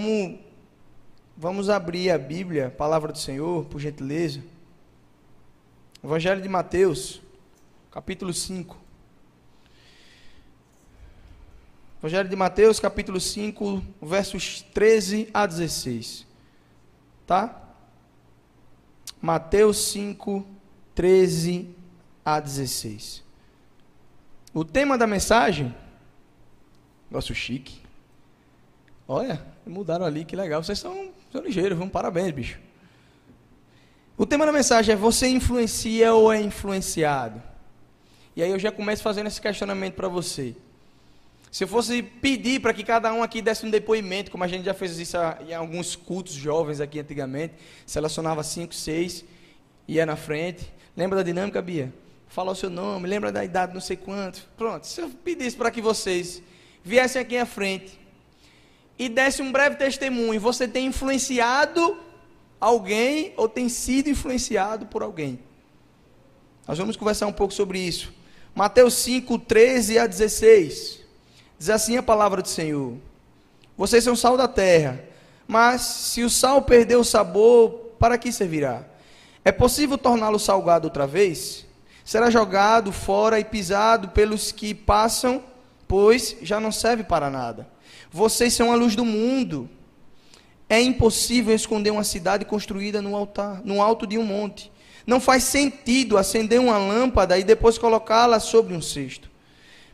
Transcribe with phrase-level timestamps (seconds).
[0.00, 0.38] Vamos,
[1.36, 4.42] vamos abrir a Bíblia, a palavra do Senhor, por gentileza.
[6.02, 7.20] Evangelho de Mateus,
[7.90, 8.78] capítulo 5.
[11.98, 16.26] Evangelho de Mateus, capítulo 5, versos 13 a 16.
[17.26, 17.62] Tá?
[19.20, 20.46] Mateus 5,
[20.94, 21.76] 13
[22.24, 23.22] a 16.
[24.54, 25.74] O tema da mensagem,
[27.10, 27.82] negócio chique.
[29.06, 30.62] Olha, mudaram ali, que legal.
[30.62, 32.58] Vocês são, são ligeiros, vamos, parabéns, bicho.
[34.16, 37.42] O tema da mensagem é: Você influencia ou é influenciado?
[38.36, 40.54] E aí eu já começo fazendo esse questionamento para você.
[41.50, 44.64] Se eu fosse pedir para que cada um aqui desse um depoimento, como a gente
[44.64, 45.16] já fez isso
[45.48, 47.54] em alguns cultos jovens aqui antigamente,
[47.84, 49.24] selecionava cinco, seis,
[49.88, 50.72] ia na frente.
[50.96, 51.92] Lembra da dinâmica, Bia?
[52.28, 54.48] Fala o seu nome, lembra da idade, não sei quanto.
[54.56, 56.40] Pronto, se eu pedisse para que vocês
[56.84, 57.99] viessem aqui à frente
[59.00, 61.96] e desse um breve testemunho, você tem influenciado
[62.60, 65.40] alguém ou tem sido influenciado por alguém?
[66.68, 68.12] Nós vamos conversar um pouco sobre isso.
[68.54, 71.00] Mateus 5, 13 a 16.
[71.58, 72.92] Diz assim a palavra do Senhor:
[73.74, 75.02] Vocês são sal da terra,
[75.48, 78.84] mas se o sal perder o sabor, para que servirá?
[79.42, 81.64] É possível torná-lo salgado outra vez?
[82.04, 85.42] Será jogado fora e pisado pelos que passam,
[85.88, 87.66] pois já não serve para nada.
[88.10, 89.68] Vocês são a luz do mundo.
[90.68, 94.70] É impossível esconder uma cidade construída no altar, no alto de um monte.
[95.06, 99.30] Não faz sentido acender uma lâmpada e depois colocá-la sobre um cesto.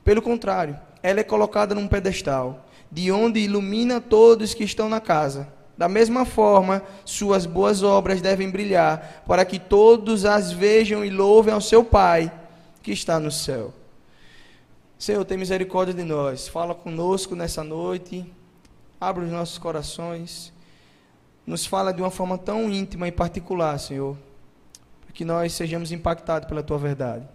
[0.05, 5.49] Pelo contrário, ela é colocada num pedestal, de onde ilumina todos que estão na casa.
[5.77, 11.53] Da mesma forma, suas boas obras devem brilhar, para que todos as vejam e louvem
[11.53, 12.33] ao seu Pai
[12.83, 13.75] que está no céu.
[14.99, 16.49] Senhor, tem misericórdia de nós.
[16.49, 18.25] Fala conosco nessa noite.
[18.99, 20.53] Abre os nossos corações.
[21.47, 24.17] Nos fala de uma forma tão íntima e particular, Senhor,
[25.03, 27.29] para que nós sejamos impactados pela tua verdade.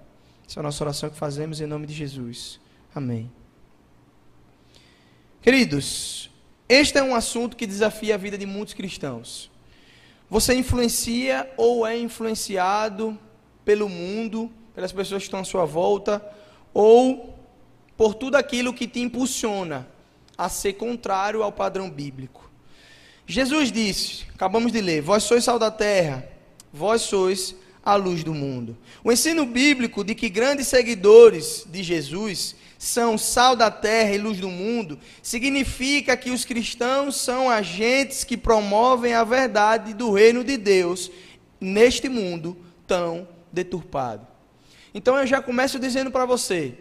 [0.48, 2.60] Essa é a nossa oração que fazemos em nome de Jesus.
[2.94, 3.32] Amém.
[5.42, 6.30] Queridos,
[6.68, 9.52] este é um assunto que desafia a vida de muitos cristãos.
[10.30, 13.18] Você influencia ou é influenciado
[13.64, 16.26] pelo mundo, pelas pessoas que estão à sua volta,
[16.74, 17.41] ou
[18.02, 19.88] por tudo aquilo que te impulsiona
[20.36, 22.50] a ser contrário ao padrão bíblico.
[23.28, 26.28] Jesus disse, acabamos de ler: Vós sois sal da terra,
[26.74, 28.76] vós sois a luz do mundo.
[29.04, 34.40] O ensino bíblico de que grandes seguidores de Jesus são sal da terra e luz
[34.40, 40.58] do mundo, significa que os cristãos são agentes que promovem a verdade do reino de
[40.58, 41.12] Deus
[41.60, 42.58] neste mundo
[42.88, 44.26] tão deturpado.
[44.92, 46.80] Então eu já começo dizendo para você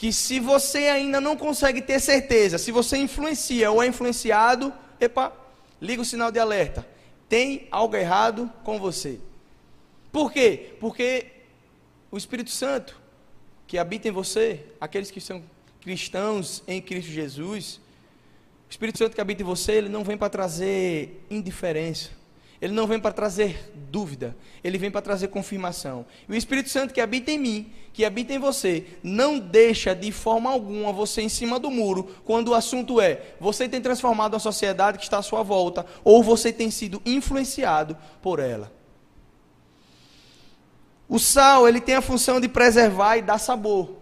[0.00, 5.30] que se você ainda não consegue ter certeza, se você influencia ou é influenciado, epa,
[5.78, 6.88] liga o sinal de alerta.
[7.28, 9.20] Tem algo errado com você.
[10.10, 10.72] Por quê?
[10.80, 11.26] Porque
[12.10, 12.98] o Espírito Santo
[13.66, 15.44] que habita em você, aqueles que são
[15.82, 17.78] cristãos em Cristo Jesus,
[18.68, 22.08] o Espírito Santo que habita em você, ele não vem para trazer indiferença.
[22.60, 26.04] Ele não vem para trazer dúvida, ele vem para trazer confirmação.
[26.28, 30.12] E o Espírito Santo que habita em mim, que habita em você, não deixa de
[30.12, 34.38] forma alguma você em cima do muro, quando o assunto é: você tem transformado a
[34.38, 38.70] sociedade que está à sua volta, ou você tem sido influenciado por ela.
[41.08, 43.96] O sal, ele tem a função de preservar e dar sabor.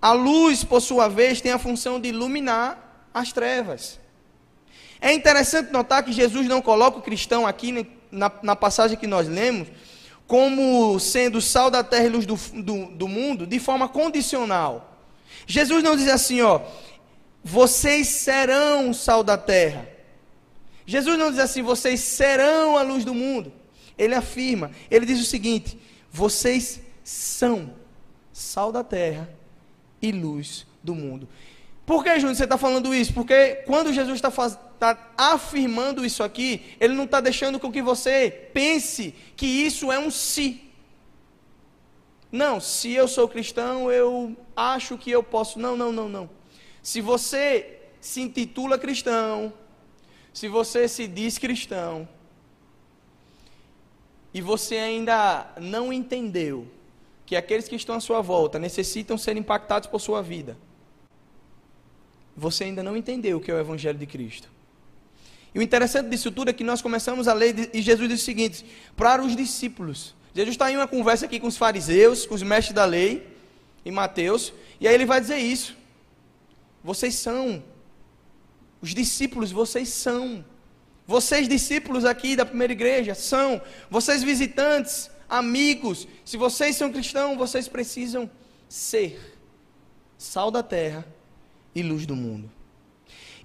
[0.00, 4.00] A luz, por sua vez, tem a função de iluminar as trevas.
[5.00, 9.28] É interessante notar que Jesus não coloca o cristão aqui na, na passagem que nós
[9.28, 9.68] lemos
[10.26, 14.98] como sendo sal da terra e luz do, do, do mundo de forma condicional.
[15.46, 16.60] Jesus não diz assim, ó,
[17.42, 19.88] vocês serão sal da terra.
[20.84, 23.52] Jesus não diz assim, vocês serão a luz do mundo
[23.98, 25.78] ele afirma, ele diz o seguinte:
[26.10, 27.74] vocês são
[28.32, 29.28] sal da terra
[30.00, 31.28] e luz do mundo.
[31.84, 33.12] Por que, Júnior, você está falando isso?
[33.12, 34.30] Porque quando Jesus está
[34.78, 39.98] tá afirmando isso aqui, ele não está deixando com que você pense que isso é
[39.98, 40.62] um si.
[42.30, 45.58] Não, se eu sou cristão, eu acho que eu posso.
[45.58, 46.30] Não, não, não, não.
[46.82, 49.52] Se você se intitula cristão,
[50.32, 52.08] se você se diz cristão,
[54.32, 56.66] e você ainda não entendeu
[57.26, 60.56] que aqueles que estão à sua volta necessitam ser impactados por sua vida,
[62.36, 64.48] você ainda não entendeu o que é o Evangelho de Cristo.
[65.58, 68.24] E o interessante disso tudo é que nós começamos a ler e Jesus diz o
[68.24, 68.64] seguinte:
[68.96, 70.14] para os discípulos.
[70.32, 73.26] Jesus está em uma conversa aqui com os fariseus, com os mestres da lei,
[73.84, 75.76] em Mateus, e aí ele vai dizer isso.
[76.84, 77.60] Vocês são
[78.80, 80.44] Os discípulos, vocês são.
[81.04, 83.60] Vocês, discípulos aqui da primeira igreja, são.
[83.90, 88.30] Vocês, visitantes, amigos, se vocês são cristãos, vocês precisam
[88.68, 89.36] ser
[90.16, 91.04] sal da terra
[91.74, 92.57] e luz do mundo.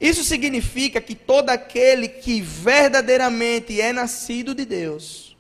[0.03, 5.38] Isso significa que todo aquele que verdadeiramente é nascido de Deus,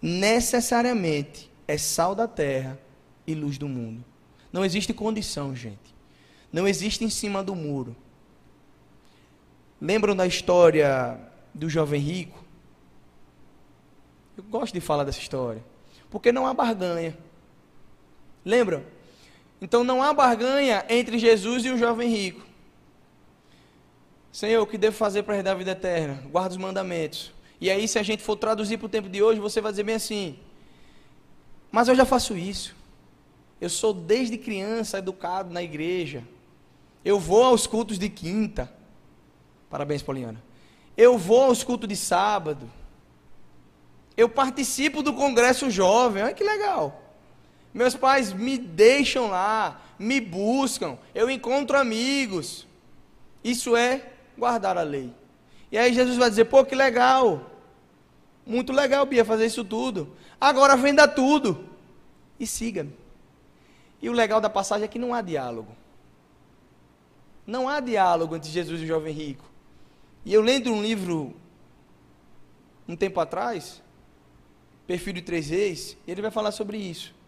[0.00, 2.80] necessariamente é sal da terra
[3.26, 4.02] e luz do mundo.
[4.50, 5.94] Não existe condição, gente.
[6.50, 7.94] Não existe em cima do muro.
[9.78, 11.20] Lembram da história
[11.52, 12.42] do jovem rico?
[14.34, 15.62] Eu gosto de falar dessa história.
[16.08, 17.14] Porque não há barganha.
[18.42, 18.82] Lembram?
[19.60, 22.47] Então não há barganha entre Jesus e o jovem rico.
[24.38, 26.22] Senhor, o que devo fazer para herdar a vida eterna?
[26.30, 27.32] Guarda os mandamentos.
[27.60, 29.82] E aí, se a gente for traduzir para o tempo de hoje, você vai dizer
[29.82, 30.38] bem assim:
[31.72, 32.72] Mas eu já faço isso.
[33.60, 36.22] Eu sou desde criança educado na igreja.
[37.04, 38.72] Eu vou aos cultos de quinta.
[39.68, 40.40] Parabéns, Poliana.
[40.96, 42.70] Eu vou aos cultos de sábado.
[44.16, 46.22] Eu participo do congresso jovem.
[46.22, 47.02] Olha que legal.
[47.74, 52.68] Meus pais me deixam lá, me buscam, eu encontro amigos.
[53.42, 55.12] Isso é guardar a lei.
[55.70, 57.50] E aí Jesus vai dizer: pô, que legal.
[58.46, 60.16] Muito legal, Bia, fazer isso tudo.
[60.40, 61.68] Agora venda tudo
[62.40, 62.94] e siga-me.
[64.00, 65.76] E o legal da passagem é que não há diálogo.
[67.46, 69.44] Não há diálogo entre Jesus e o jovem rico.
[70.24, 71.34] E eu lendo um livro
[72.86, 73.82] um tempo atrás,
[74.86, 77.18] Perfil de Três Reis, ele vai falar sobre isso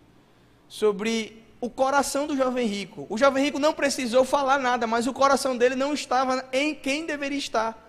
[0.70, 3.06] sobre o coração do jovem rico.
[3.08, 7.04] O jovem rico não precisou falar nada, mas o coração dele não estava em quem
[7.04, 7.88] deveria estar.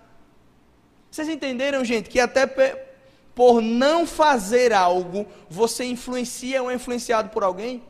[1.09, 2.45] Vocês entenderam, gente, que até
[3.33, 7.81] por não fazer algo, você influencia ou é influenciado por alguém?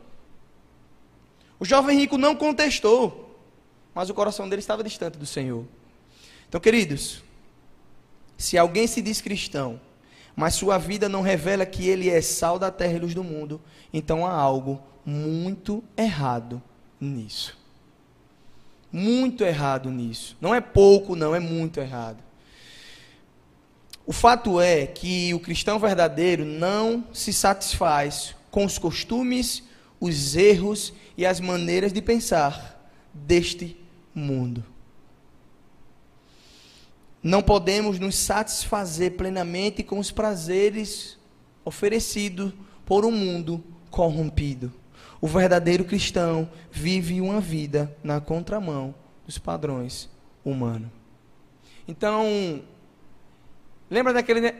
[1.59, 3.39] O jovem rico não contestou,
[3.93, 5.65] mas o coração dele estava distante do Senhor.
[6.47, 7.23] Então, queridos,
[8.37, 9.79] se alguém se diz cristão,
[10.35, 13.61] mas sua vida não revela que ele é sal da terra e luz do mundo,
[13.93, 16.61] então há algo muito errado
[16.99, 17.57] nisso.
[18.91, 20.35] Muito errado nisso.
[20.41, 22.21] Não é pouco, não, é muito errado.
[24.05, 29.63] O fato é que o cristão verdadeiro não se satisfaz com os costumes,
[29.99, 33.77] os erros e as maneiras de pensar deste
[34.13, 34.65] mundo.
[37.23, 41.17] Não podemos nos satisfazer plenamente com os prazeres
[41.63, 42.51] oferecidos
[42.85, 44.73] por um mundo corrompido.
[45.21, 50.09] O verdadeiro cristão vive uma vida na contramão dos padrões
[50.43, 50.89] humanos.
[51.87, 52.63] Então,
[53.89, 54.51] lembra daquele.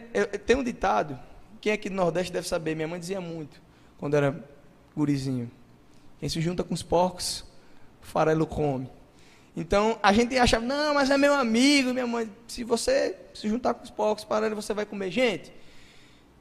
[0.46, 1.20] Tem um ditado,
[1.60, 3.60] quem é aqui do Nordeste deve saber, minha mãe dizia muito,
[3.98, 4.48] quando era
[4.96, 5.50] gurizinho.
[6.20, 7.44] Quem se junta com os porcos,
[8.00, 8.88] farelo come.
[9.58, 12.30] Então a gente achava, não, mas é meu amigo, minha mãe.
[12.48, 15.10] Se você se juntar com os porcos para ele, você vai comer.
[15.10, 15.52] Gente,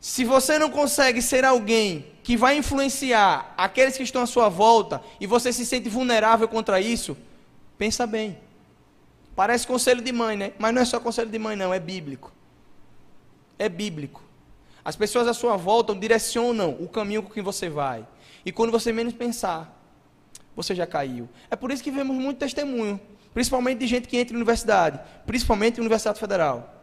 [0.01, 5.03] se você não consegue ser alguém que vai influenciar aqueles que estão à sua volta
[5.21, 7.17] e você se sente vulnerável contra isso,
[7.77, 8.39] pensa bem.
[9.37, 10.53] Parece conselho de mãe, né?
[10.59, 12.33] Mas não é só conselho de mãe, não, é bíblico.
[13.59, 14.23] É bíblico.
[14.83, 18.07] As pessoas à sua volta direcionam o caminho com que você vai.
[18.45, 19.79] E quando você menos pensar,
[20.57, 21.29] você já caiu.
[21.51, 22.99] É por isso que vemos muito testemunho,
[23.35, 26.80] principalmente de gente que entra em universidade, principalmente em Universidade Federal.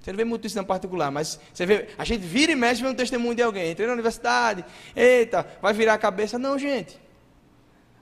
[0.00, 2.82] Você não vê muito isso na particular, mas você vê, a gente vira e mexe
[2.82, 3.72] vê um testemunho de alguém.
[3.72, 4.64] Entrei na universidade,
[4.96, 6.38] eita, vai virar a cabeça.
[6.38, 6.98] Não, gente.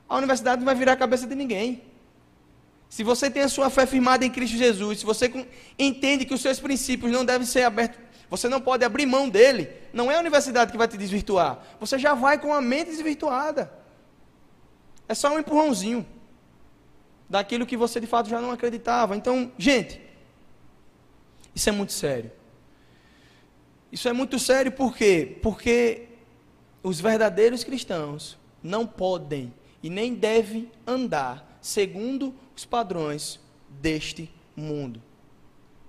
[0.09, 1.83] A universidade não vai virar a cabeça de ninguém.
[2.88, 5.31] Se você tem a sua fé firmada em Cristo Jesus, se você
[5.78, 7.99] entende que os seus princípios não devem ser abertos,
[8.31, 11.59] você não pode abrir mão dele, não é a universidade que vai te desvirtuar.
[11.81, 13.73] Você já vai com a mente desvirtuada.
[15.09, 16.07] É só um empurrãozinho
[17.28, 19.17] daquilo que você de fato já não acreditava.
[19.17, 20.00] Então, gente,
[21.59, 22.31] isso é muito sério.
[23.91, 25.38] Isso é muito sério por quê?
[25.43, 26.07] Porque
[26.85, 35.03] os verdadeiros cristãos não podem e nem devem andar segundo os padrões deste mundo.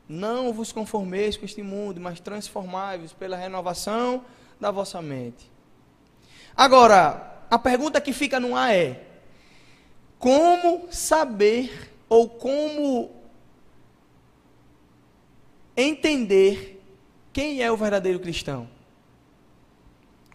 [0.08, 4.26] Não vos conformeis com este mundo, mas transformai-vos pela renovação
[4.60, 5.52] da vossa mente.
[6.58, 9.04] Agora, a pergunta que fica no ar é:
[10.18, 13.19] como saber ou como
[15.82, 16.82] entender
[17.32, 18.68] quem é o verdadeiro cristão?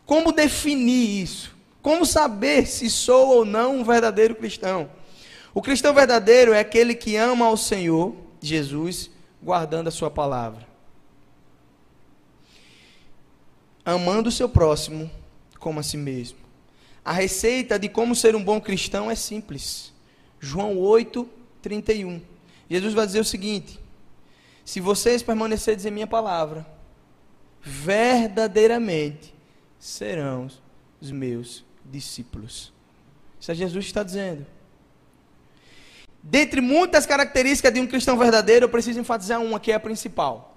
[0.07, 1.55] Como definir isso?
[1.83, 4.91] Como saber se sou ou não um verdadeiro cristão?
[5.53, 9.11] O cristão verdadeiro é aquele que ama ao Senhor Jesus,
[9.43, 10.67] guardando a sua palavra.
[13.85, 15.11] Amando o seu próximo
[15.59, 16.39] como a si mesmo.
[17.05, 19.93] A receita de como ser um bom cristão é simples.
[20.41, 21.29] João 8,
[21.61, 22.21] 31.
[22.69, 23.79] Jesus vai dizer o seguinte:
[24.65, 26.67] Se vocês permanecerem em minha palavra,
[27.61, 29.35] verdadeiramente
[29.79, 30.49] serão
[31.01, 32.73] os meus discípulos.
[33.39, 34.47] Isso é Jesus que está dizendo.
[36.23, 40.57] Dentre muitas características de um cristão verdadeiro, eu preciso enfatizar uma que é a principal: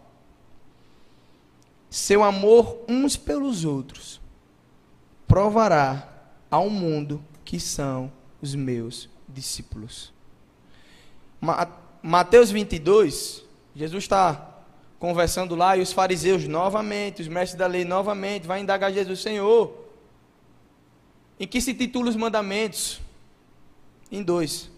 [1.89, 4.21] seu amor uns pelos outros
[5.27, 6.07] provará
[6.49, 8.09] ao mundo que são
[8.41, 10.13] os meus discípulos.
[12.01, 13.43] Mateus 22,
[13.77, 14.63] Jesus está
[14.97, 19.71] conversando lá e os fariseus novamente, os mestres da lei novamente, vai indagar Jesus, Senhor,
[21.39, 22.99] em que se titula os mandamentos?
[24.11, 24.71] Em dois.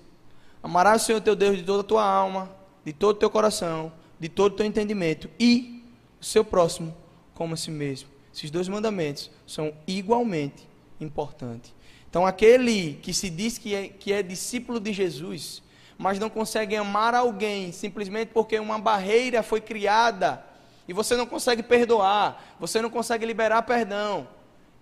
[0.61, 2.51] Amarás o Senhor teu Deus de toda a tua alma,
[2.83, 3.89] de todo o teu coração,
[4.19, 5.81] de todo o teu entendimento e
[6.19, 6.93] o seu próximo
[7.33, 8.09] como a si mesmo.
[8.33, 10.67] Esses dois mandamentos são igualmente
[10.99, 11.73] importantes.
[12.09, 15.61] Então, aquele que se diz que é, que é discípulo de Jesus,
[15.99, 20.41] mas não consegue amar alguém simplesmente porque uma barreira foi criada
[20.87, 24.25] e você não consegue perdoar, você não consegue liberar perdão,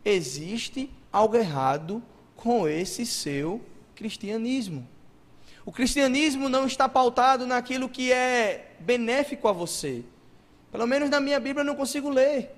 [0.05, 2.03] existe algo errado
[2.35, 3.59] com esse seu
[3.95, 4.87] cristianismo.
[5.65, 10.03] O cristianismo não está pautado naquilo que é benéfico a você.
[10.71, 12.55] Pelo menos na minha Bíblia eu não consigo ler.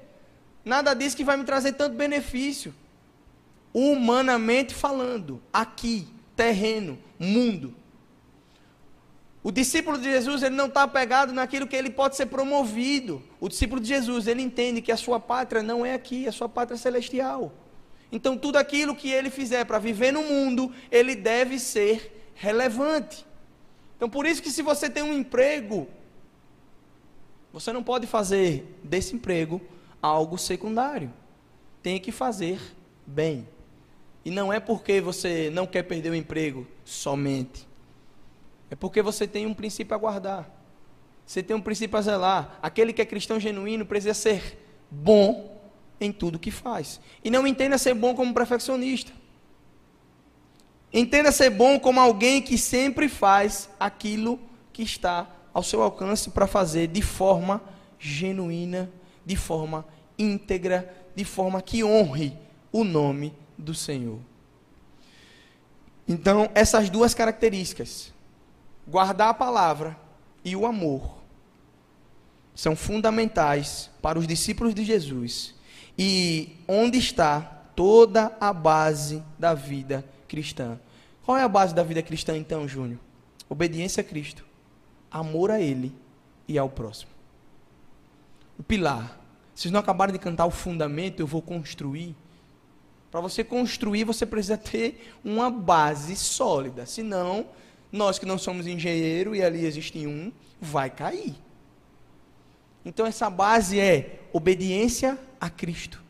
[0.66, 2.75] Nada diz que vai me trazer tanto benefício.
[3.74, 7.78] Humanamente falando, aqui, terreno, mundo.
[9.41, 13.24] O discípulo de Jesus, ele não está apegado naquilo que ele pode ser promovido.
[13.39, 16.50] O discípulo de Jesus, ele entende que a sua pátria não é aqui, a sua
[16.50, 17.53] pátria é celestial.
[18.12, 23.25] Então, tudo aquilo que ele fizer para viver no mundo, ele deve ser relevante.
[23.96, 25.88] Então, por isso que se você tem um emprego,
[27.53, 29.62] você não pode fazer desse emprego
[30.01, 31.13] algo secundário.
[31.81, 32.60] Tem que fazer
[33.05, 33.48] bem.
[34.25, 37.69] E não é porque você não quer perder o emprego somente.
[38.70, 40.50] É porque você tem um princípio a guardar.
[41.26, 42.60] Você tem um princípio a zelar.
[42.62, 44.58] Aquele que é cristão genuíno precisa ser
[44.90, 45.60] bom
[46.00, 47.00] em tudo que faz.
[47.24, 49.12] E não entenda ser bom como perfeccionista.
[50.92, 54.40] Entenda ser bom como alguém que sempre faz aquilo
[54.74, 57.62] que está ao seu alcance para fazer de forma
[58.00, 58.92] genuína,
[59.26, 59.86] de forma
[60.18, 62.34] íntegra, de forma que honre
[62.72, 64.20] o nome do Senhor.
[66.08, 68.12] Então, essas duas características,
[68.89, 69.98] guardar a palavra
[70.43, 71.19] e o amor,
[72.55, 75.55] são fundamentais para os discípulos de Jesus.
[75.98, 77.41] E onde está
[77.75, 80.79] toda a base da vida cristã.
[81.25, 83.00] Qual é a base da vida cristã então, Júnior?
[83.48, 84.46] Obediência a Cristo,
[85.10, 85.93] amor a Ele
[86.48, 87.12] e ao próximo.
[88.58, 89.17] O pilar.
[89.55, 92.15] Vocês não acabaram de cantar o fundamento, eu vou construir.
[93.12, 96.86] Para você construir, você precisa ter uma base sólida.
[96.86, 97.46] Senão,
[97.91, 101.36] nós que não somos engenheiro e ali existe um, vai cair.
[102.86, 106.01] Então, essa base é obediência a Cristo,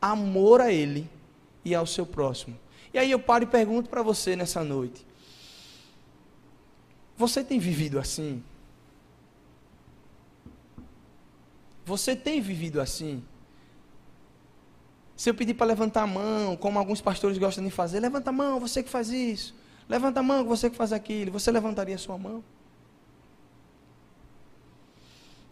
[0.00, 1.08] amor a Ele
[1.64, 2.58] e ao seu próximo.
[2.92, 5.04] E aí eu paro e pergunto para você nessa noite:
[7.16, 8.42] Você tem vivido assim?
[11.84, 13.22] Você tem vivido assim?
[15.16, 18.32] Se eu pedir para levantar a mão, como alguns pastores gostam de fazer, levanta a
[18.32, 19.54] mão, você que faz isso.
[19.88, 21.32] Levanta a mão, você que faz aquilo.
[21.32, 22.42] Você levantaria a sua mão?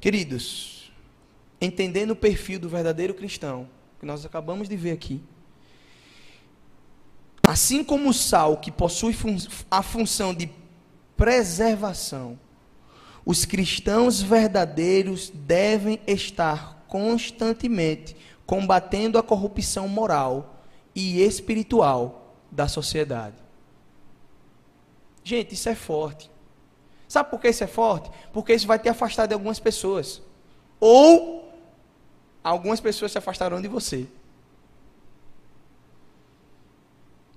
[0.00, 0.92] Queridos,
[1.60, 3.68] entendendo o perfil do verdadeiro cristão,
[4.00, 5.22] que nós acabamos de ver aqui,
[7.42, 9.36] Assim como o sal, que possui fun
[9.68, 10.48] a função de
[11.16, 12.38] preservação,
[13.26, 20.62] os cristãos verdadeiros devem estar constantemente combatendo a corrupção moral
[20.94, 23.41] e espiritual da sociedade.
[25.24, 26.30] Gente, isso é forte.
[27.08, 28.10] Sabe por que isso é forte?
[28.32, 30.22] Porque isso vai te afastar de algumas pessoas.
[30.80, 31.52] Ou
[32.42, 34.06] algumas pessoas se afastarão de você.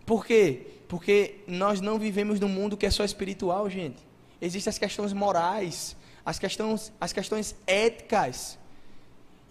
[0.05, 0.67] Por quê?
[0.87, 4.05] Porque nós não vivemos num mundo que é só espiritual, gente.
[4.41, 8.57] Existem as questões morais, as questões, as questões éticas.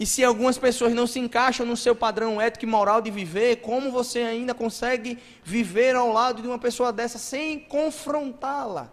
[0.04, 3.62] E se algumas pessoas não se encaixam no seu padrão ético e moral de viver,
[3.62, 8.92] como você ainda consegue viver ao lado de uma pessoa dessa sem confrontá-la?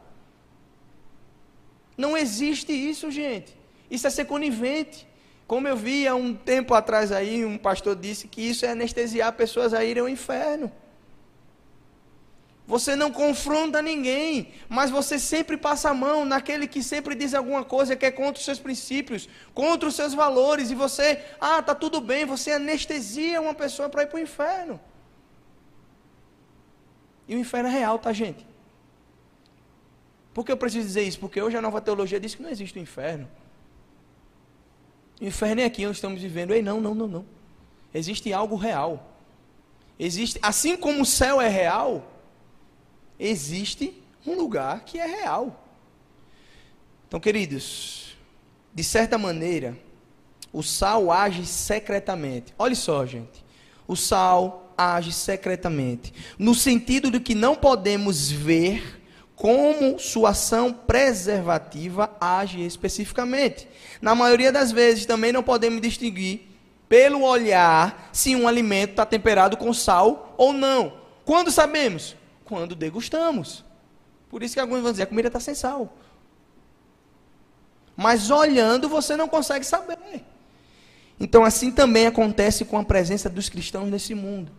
[1.97, 3.53] Não existe isso, gente.
[3.89, 5.05] Isso é ser conivente.
[5.45, 9.33] Como eu vi há um tempo atrás aí, um pastor disse que isso é anestesiar
[9.33, 10.71] pessoas a irem ao inferno.
[12.67, 17.65] Você não confronta ninguém, mas você sempre passa a mão naquele que sempre diz alguma
[17.65, 21.75] coisa que é contra os seus princípios, contra os seus valores, e você, ah, tá
[21.75, 24.79] tudo bem, você anestesia uma pessoa para ir para o inferno.
[27.27, 28.45] E o inferno é real, tá, gente?
[30.33, 31.19] Por que eu preciso dizer isso?
[31.19, 33.27] Porque hoje a nova teologia diz que não existe o inferno.
[35.19, 36.53] O inferno é aqui onde estamos vivendo.
[36.53, 37.25] Ei, não, não, não, não.
[37.93, 39.15] Existe algo real.
[39.99, 42.10] Existe, assim como o céu é real,
[43.21, 45.63] existe um lugar que é real.
[47.07, 48.17] Então, queridos,
[48.73, 49.77] de certa maneira,
[50.51, 52.53] o sal age secretamente.
[52.57, 53.45] Olha só, gente.
[53.87, 58.99] O sal age secretamente, no sentido de que não podemos ver
[59.35, 63.67] como sua ação preservativa age especificamente.
[64.01, 66.47] Na maioria das vezes também não podemos distinguir
[66.87, 70.93] pelo olhar se um alimento está temperado com sal ou não.
[71.25, 72.15] Quando sabemos?
[72.51, 73.63] Quando degustamos.
[74.29, 75.97] Por isso que alguns vão dizer, a comida está sem sal.
[77.95, 79.97] Mas olhando você não consegue saber.
[81.19, 84.51] Então assim também acontece com a presença dos cristãos nesse mundo.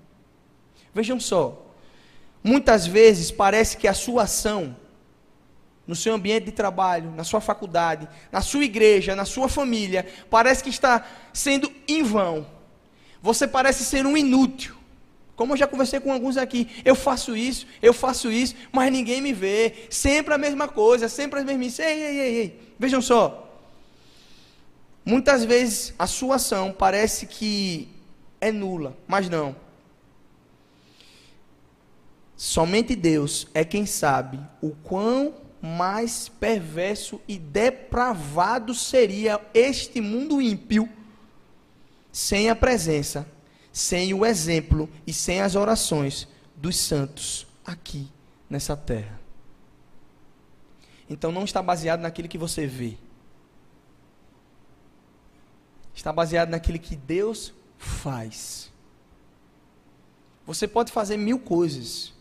[0.94, 1.72] Vejam só,
[2.42, 4.76] Muitas vezes parece que a sua ação
[5.87, 10.62] no seu ambiente de trabalho, na sua faculdade, na sua igreja, na sua família, parece
[10.62, 12.46] que está sendo em vão.
[13.20, 14.76] Você parece ser um inútil.
[15.34, 19.20] Como eu já conversei com alguns aqui, eu faço isso, eu faço isso, mas ninguém
[19.20, 19.86] me vê.
[19.90, 21.78] Sempre a mesma coisa, sempre as mesmas.
[21.78, 22.74] Ei, ei, ei, ei.
[22.78, 23.38] Vejam só.
[25.04, 27.88] Muitas vezes a sua ação parece que
[28.40, 29.56] é nula, mas não.
[32.36, 40.88] Somente Deus é quem sabe o quão mais perverso e depravado seria este mundo ímpio
[42.10, 43.26] sem a presença,
[43.73, 48.09] sem o exemplo e sem as orações dos santos aqui
[48.49, 49.21] nessa terra.
[51.09, 52.97] Então não está baseado naquilo que você vê.
[55.95, 58.71] Está baseado naquilo que Deus faz.
[60.47, 62.13] Você pode fazer mil coisas,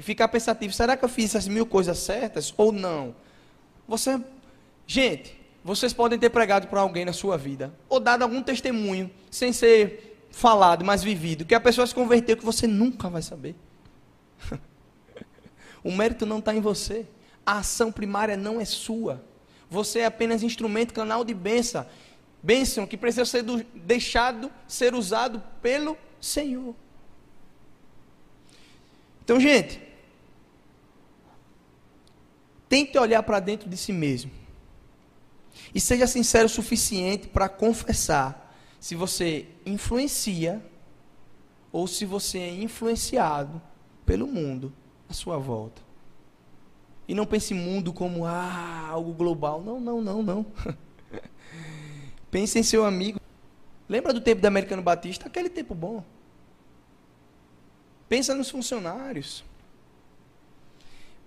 [0.00, 3.14] e ficar pensativo: será que eu fiz essas mil coisas certas ou não?
[3.86, 4.18] Você,
[4.86, 9.52] gente, vocês podem ter pregado para alguém na sua vida, ou dado algum testemunho, sem
[9.52, 13.54] ser falado, mas vivido, que a pessoa se converteu, que você nunca vai saber.
[15.84, 17.06] o mérito não está em você,
[17.44, 19.24] a ação primária não é sua.
[19.68, 21.86] Você é apenas instrumento, canal de bênção,
[22.42, 26.74] bênção que precisa ser do, deixado ser usado pelo Senhor.
[29.22, 29.90] Então, gente,
[32.70, 34.30] Tente olhar para dentro de si mesmo.
[35.74, 40.62] E seja sincero o suficiente para confessar se você influencia
[41.72, 43.60] ou se você é influenciado
[44.04, 44.72] pelo mundo
[45.08, 45.80] à sua volta.
[47.06, 49.60] E não pense mundo como ah, algo global.
[49.62, 50.46] Não, não, não, não.
[52.30, 53.20] pense em seu amigo.
[53.88, 55.26] Lembra do tempo do Americano Batista?
[55.26, 56.04] Aquele tempo bom.
[58.08, 59.44] Pensa nos funcionários.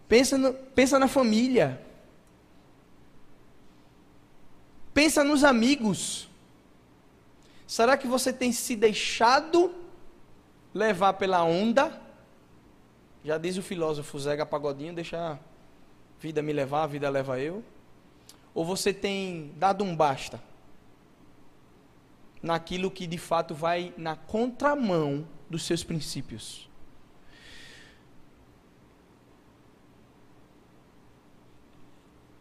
[0.08, 1.82] Pensa, no, pensa na família.
[4.94, 6.30] Pensa nos amigos.
[7.74, 9.74] Será que você tem se deixado
[10.72, 12.00] levar pela onda?
[13.26, 15.40] Já diz o filósofo Zega Pagodinho, deixa a
[16.20, 17.64] vida me levar, a vida leva eu.
[18.54, 20.40] Ou você tem dado um basta
[22.44, 26.70] naquilo que de fato vai na contramão dos seus princípios?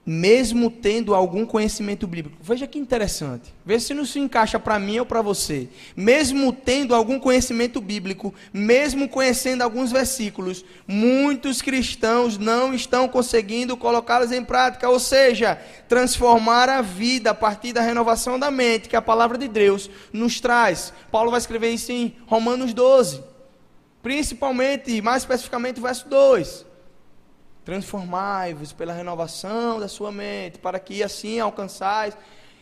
[0.05, 2.37] Mesmo tendo algum conhecimento bíblico.
[2.43, 3.55] Veja que interessante.
[3.65, 5.69] Veja se não se encaixa para mim ou para você.
[5.97, 14.33] Mesmo tendo algum conhecimento bíblico, mesmo conhecendo alguns versículos, muitos cristãos não estão conseguindo colocá-los
[14.33, 15.57] em prática, ou seja,
[15.89, 20.41] transformar a vida a partir da renovação da mente que a palavra de Deus nos
[20.41, 20.93] traz.
[21.13, 23.23] Paulo vai escrever isso em Romanos 12.
[24.03, 26.72] Principalmente, mais especificamente, o verso 2.
[27.65, 32.17] Transformai-vos pela renovação da sua mente, para que assim alcançais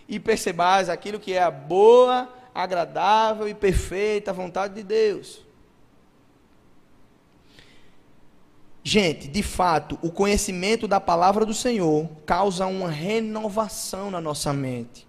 [0.09, 5.41] e percebais aquilo que é a boa, agradável e perfeita vontade de Deus.
[8.83, 15.07] Gente, de fato, o conhecimento da palavra do Senhor causa uma renovação na nossa mente,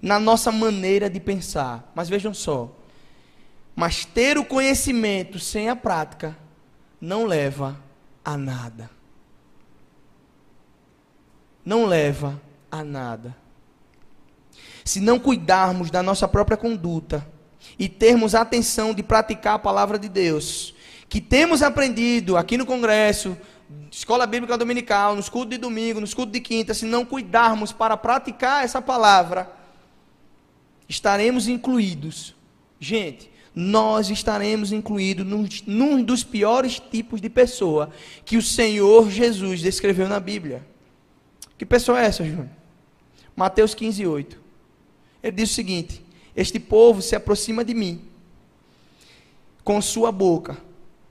[0.00, 1.92] na nossa maneira de pensar.
[1.94, 2.70] Mas vejam só,
[3.76, 6.36] mas ter o conhecimento sem a prática
[7.00, 7.78] não leva
[8.24, 8.93] a nada
[11.64, 13.36] não leva a nada.
[14.84, 17.26] Se não cuidarmos da nossa própria conduta
[17.78, 20.74] e termos a atenção de praticar a palavra de Deus,
[21.08, 23.36] que temos aprendido aqui no congresso,
[23.90, 27.96] escola bíblica dominical, nos cultos de domingo, nos cultos de quinta, se não cuidarmos para
[27.96, 29.50] praticar essa palavra,
[30.88, 32.34] estaremos incluídos.
[32.78, 37.90] Gente, nós estaremos incluídos num, num dos piores tipos de pessoa
[38.24, 40.73] que o Senhor Jesus descreveu na Bíblia.
[41.64, 42.50] Que pessoa é essa, Júnior?
[43.34, 44.38] Mateus 15, 8.
[45.22, 46.04] Ele diz o seguinte:
[46.36, 48.06] Este povo se aproxima de mim
[49.64, 50.58] com sua boca,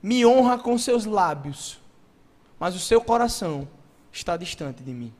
[0.00, 1.80] me honra com seus lábios,
[2.56, 3.68] mas o seu coração
[4.12, 5.12] está distante de mim.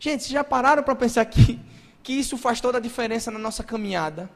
[0.00, 1.60] Gente, vocês já pararam para pensar que,
[2.02, 4.30] que isso faz toda a diferença na nossa caminhada?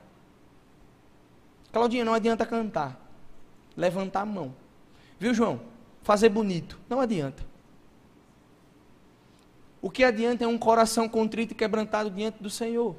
[1.73, 3.01] Claudinha, não adianta cantar,
[3.75, 4.55] levantar a mão.
[5.19, 5.63] Viu, João?
[6.03, 7.52] Fazer bonito, não adianta.
[9.83, 12.95] O que adianta é um coração contrito e quebrantado diante do Senhor.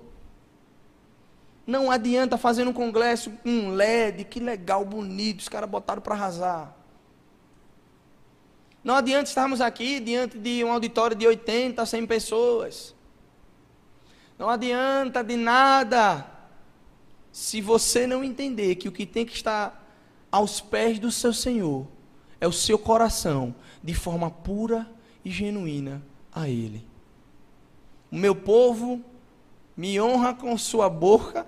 [1.66, 6.76] Não adianta fazer um congresso um LED, que legal, bonito, os caras botaram para arrasar.
[8.84, 12.94] Não adianta estarmos aqui diante de um auditório de 80, 100 pessoas.
[14.38, 16.30] Não adianta de nada
[17.32, 19.88] se você não entender que o que tem que estar
[20.30, 21.88] aos pés do seu Senhor
[22.42, 24.86] é o seu coração, de forma pura
[25.24, 26.86] e genuína a Ele.
[28.12, 29.04] O meu povo
[29.76, 31.48] me honra com sua boca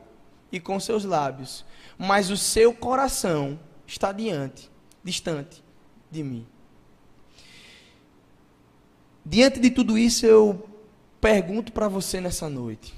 [0.51, 1.65] e com seus lábios,
[1.97, 4.69] mas o seu coração está diante,
[5.03, 5.63] distante
[6.09, 6.47] de mim.
[9.25, 10.69] Diante de tudo isso, eu
[11.19, 12.93] pergunto para você nessa noite: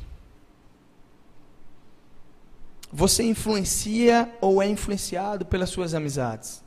[2.91, 6.63] você influencia ou é influenciado pelas suas amizades?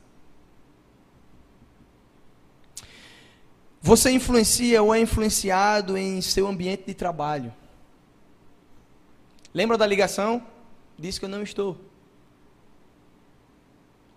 [3.81, 7.51] Você influencia ou é influenciado em seu ambiente de trabalho?
[9.53, 10.45] Lembra da ligação?
[10.97, 11.77] Diz que eu não estou.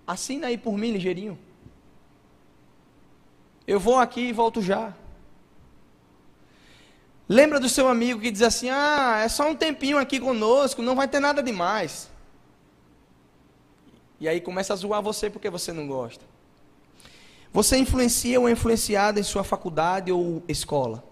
[0.07, 1.39] Assina aí por mim, ligeirinho.
[3.67, 4.95] Eu vou aqui e volto já.
[7.27, 10.95] Lembra do seu amigo que diz assim: Ah, é só um tempinho aqui conosco, não
[10.95, 12.11] vai ter nada demais.
[14.21, 16.34] E aí começa a zoar você porque você não gosta.
[17.55, 21.05] Você influencia ou é influenciado em sua faculdade ou escola?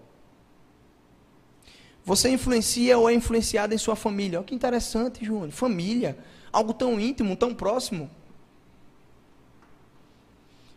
[2.03, 4.39] Você influencia ou é influenciado em sua família.
[4.39, 5.51] Olha que interessante, Júnior.
[5.51, 6.17] Família.
[6.51, 8.11] Algo tão íntimo, tão próximo.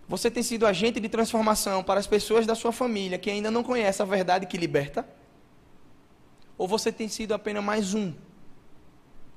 [0.09, 3.64] Você tem sido agente de transformação para as pessoas da sua família que ainda não
[3.64, 5.05] conhecem a verdade que liberta?
[6.57, 8.14] Ou você tem sido apenas mais um?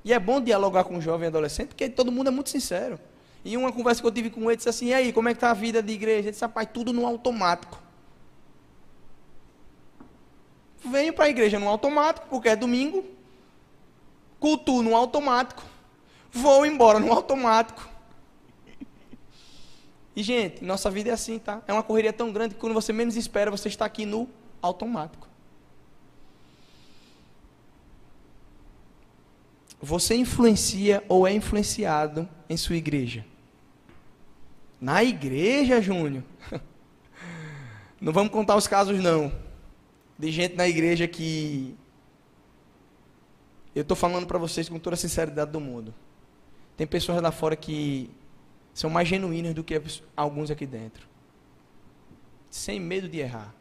[0.06, 3.00] E é bom dialogar com jovem adolescente, porque todo mundo é muito sincero.
[3.50, 5.38] E uma conversa que eu tive com ele disse assim: e aí, como é que
[5.38, 6.20] está a vida de igreja?
[6.20, 7.90] Ele disse: rapaz, tudo no automático
[10.84, 13.04] venho para a igreja no automático, porque é domingo,
[14.40, 15.64] cultuo no automático,
[16.32, 17.88] vou embora no automático.
[20.16, 21.62] E, gente, nossa vida é assim, tá?
[21.68, 24.28] É uma correria tão grande que quando você menos espera, você está aqui no
[24.62, 25.28] automático.
[29.82, 33.26] Você influencia ou é influenciado em sua igreja?
[34.80, 36.24] Na igreja, Júnior?
[38.00, 39.30] Não vamos contar os casos, não
[40.20, 41.74] de gente na igreja que
[43.74, 45.96] eu estou falando para vocês com toda a sinceridade do mundo.
[46.76, 48.10] Tem pessoas lá fora que
[48.74, 49.82] são mais genuínas do que
[50.18, 51.08] alguns aqui dentro.
[52.50, 53.56] Sem medo de errar.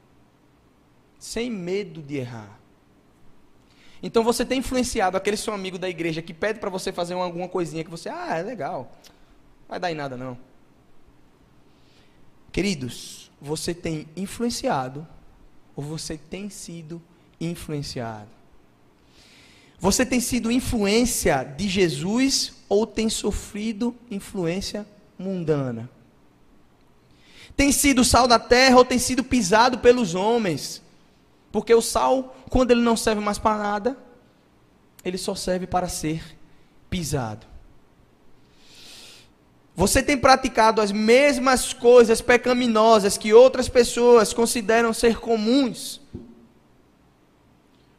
[1.17, 2.59] Sem medo de errar.
[4.03, 7.49] Então você tem influenciado aquele seu amigo da igreja que pede para você fazer alguma
[7.49, 8.93] coisinha que você, ah, é legal.
[9.69, 10.37] Vai dar em nada não.
[12.53, 15.07] Queridos, você tem influenciado
[15.77, 17.01] ou você tem sido
[17.41, 18.29] influenciado?
[19.81, 25.89] Você tem sido influência de Jesus ou tem sofrido influência mundana?
[27.57, 30.83] Tem sido sal da terra ou tem sido pisado pelos homens?
[31.53, 33.97] Porque o sal, quando ele não serve mais para nada,
[35.05, 36.37] ele só serve para ser
[36.91, 37.47] pisado.
[39.79, 46.01] Você tem praticado as mesmas coisas pecaminosas que outras pessoas consideram ser comuns?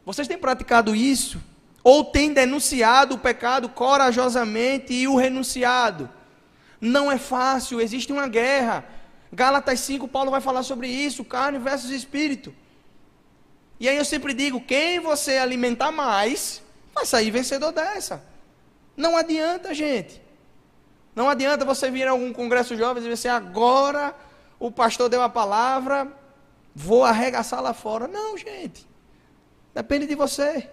[0.04, 1.40] Vocês têm praticado isso?
[1.82, 6.10] Ou têm denunciado o pecado corajosamente e o renunciado?
[6.78, 8.84] Não é fácil, existe uma guerra.
[9.32, 12.54] Gálatas 5, Paulo vai falar sobre isso, carne versus espírito.
[13.80, 16.62] E aí eu sempre digo: quem você alimentar mais,
[16.94, 18.22] vai sair vencedor dessa.
[18.94, 20.28] Não adianta, gente.
[21.14, 24.14] Não adianta você vir a algum congresso jovem e dizer assim, agora
[24.58, 26.10] o pastor deu a palavra,
[26.74, 28.06] vou arregaçar lá fora.
[28.06, 28.86] Não, gente.
[29.74, 30.70] Depende de você.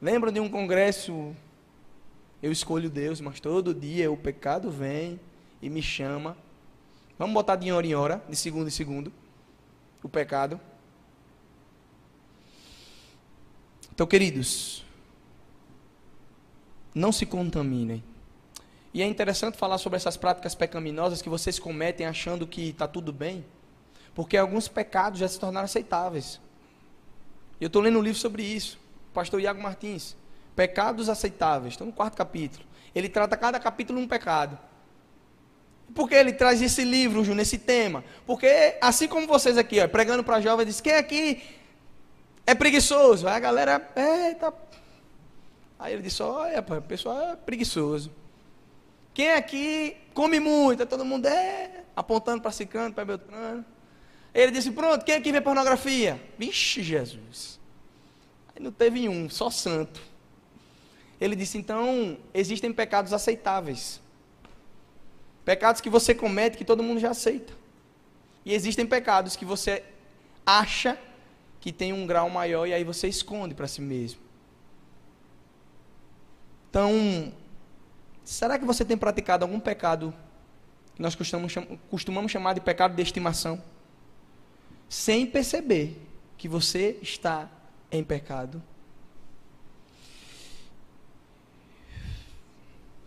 [0.00, 1.34] Lembra de um congresso?
[2.42, 5.18] Eu escolho Deus, mas todo dia o pecado vem
[5.62, 6.36] e me chama.
[7.18, 9.12] Vamos botar de hora em hora, de segundo em segundo,
[10.02, 10.60] o pecado.
[13.94, 14.83] Então, queridos,
[16.94, 18.02] não se contaminem.
[18.92, 23.12] E é interessante falar sobre essas práticas pecaminosas que vocês cometem achando que está tudo
[23.12, 23.44] bem.
[24.14, 26.40] Porque alguns pecados já se tornaram aceitáveis.
[27.60, 28.78] Eu estou lendo um livro sobre isso.
[29.12, 30.16] Pastor Iago Martins.
[30.54, 31.74] Pecados aceitáveis.
[31.74, 32.64] Estou no quarto capítulo.
[32.94, 34.56] Ele trata cada capítulo um pecado.
[35.92, 38.04] Por que ele traz esse livro, Ju, nesse tema?
[38.24, 41.42] Porque, assim como vocês aqui, ó, pregando para jovens, diz: quem aqui
[42.46, 43.26] é preguiçoso?
[43.26, 44.52] Aí a galera, eita.
[45.78, 48.10] Aí ele disse: olha, o pessoal é preguiçoso.
[49.12, 50.80] Quem aqui come muito?
[50.80, 53.64] Aí todo mundo é, apontando para Cicano, para Beltrano.
[54.34, 56.20] Ele disse: pronto, quem aqui vê pornografia?
[56.38, 57.60] Vixe, Jesus.
[58.54, 60.00] Aí não teve um, só santo.
[61.20, 64.00] Ele disse: então, existem pecados aceitáveis.
[65.44, 67.52] Pecados que você comete que todo mundo já aceita.
[68.44, 69.84] E existem pecados que você
[70.44, 70.98] acha
[71.60, 74.23] que tem um grau maior e aí você esconde para si mesmo.
[76.74, 77.32] Então,
[78.24, 80.12] será que você tem praticado algum pecado
[80.96, 81.54] que nós costumamos,
[81.88, 83.62] costumamos chamar de pecado de estimação?
[84.88, 85.96] Sem perceber
[86.36, 87.48] que você está
[87.92, 88.60] em pecado.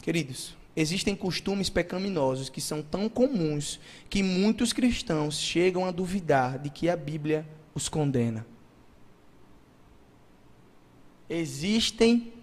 [0.01, 6.69] Queridos, existem costumes pecaminosos que são tão comuns que muitos cristãos chegam a duvidar de
[6.69, 8.47] que a Bíblia os condena.
[11.29, 12.36] Existem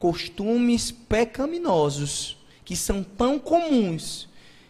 [0.00, 4.28] costumes pecaminosos que são tão comuns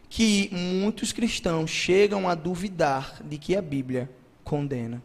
[0.09, 4.11] que muitos cristãos chegam a duvidar de que a Bíblia
[4.43, 5.01] condena.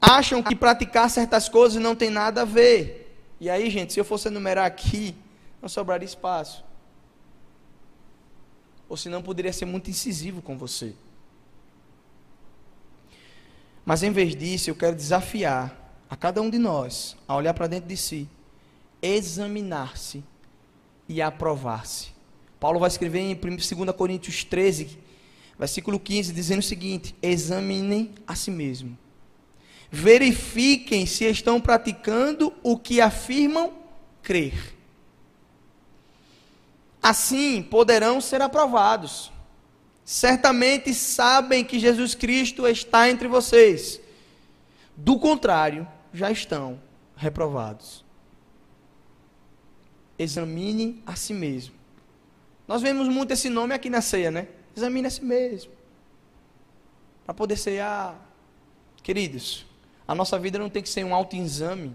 [0.00, 3.14] Acham que praticar certas coisas não tem nada a ver.
[3.38, 5.14] E aí, gente, se eu fosse enumerar aqui,
[5.60, 6.64] não sobraria espaço.
[8.88, 10.94] Ou senão poderia ser muito incisivo com você.
[13.84, 15.76] Mas em vez disso, eu quero desafiar
[16.08, 18.28] a cada um de nós a olhar para dentro de si,
[19.00, 20.22] examinar-se
[21.08, 22.08] e aprovar-se.
[22.60, 24.98] Paulo vai escrever em 2 Coríntios 13,
[25.58, 28.96] versículo 15, dizendo o seguinte: examinem a si mesmo.
[29.90, 33.72] Verifiquem se estão praticando o que afirmam
[34.22, 34.76] crer.
[37.02, 39.31] Assim poderão ser aprovados
[40.04, 44.00] certamente sabem que Jesus Cristo está entre vocês.
[44.96, 46.80] Do contrário, já estão
[47.16, 48.04] reprovados.
[50.18, 51.74] Examine a si mesmo.
[52.66, 54.48] Nós vemos muito esse nome aqui na ceia, né?
[54.76, 55.72] Examine a si mesmo.
[57.24, 58.16] Para poder ceiar.
[59.02, 59.66] Queridos,
[60.06, 61.94] a nossa vida não tem que ser um autoexame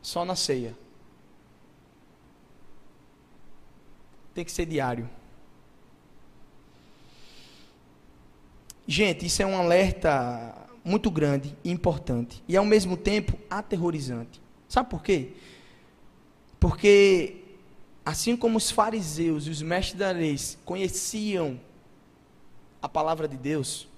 [0.00, 0.74] só na ceia.
[4.32, 5.08] Tem que ser diário.
[8.86, 12.42] Gente, isso é um alerta muito grande importante.
[12.46, 14.40] E ao mesmo tempo aterrorizante.
[14.68, 15.32] Sabe por quê?
[16.60, 17.36] Porque
[18.04, 21.58] assim como os fariseus e os mestres da lei conheciam
[22.82, 23.88] a palavra de Deus,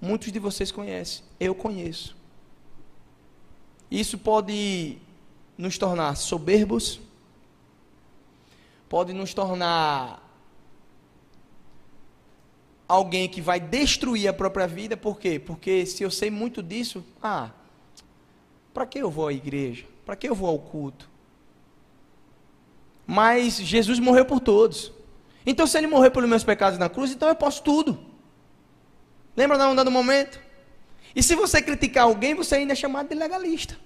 [0.00, 1.22] muitos de vocês conhecem.
[1.38, 2.16] Eu conheço.
[3.90, 4.96] Isso pode
[5.58, 7.00] nos tornar soberbos,
[8.88, 10.29] pode nos tornar
[12.90, 15.38] alguém que vai destruir a própria vida, por quê?
[15.38, 17.50] Porque se eu sei muito disso, ah,
[18.74, 19.86] para que eu vou à igreja?
[20.04, 21.08] Para que eu vou ao culto?
[23.06, 24.92] Mas Jesus morreu por todos.
[25.46, 27.96] Então, se ele morreu pelos meus pecados na cruz, então eu posso tudo.
[29.36, 30.40] Lembra da onda do momento?
[31.14, 33.78] E se você criticar alguém, você ainda é chamado de legalista.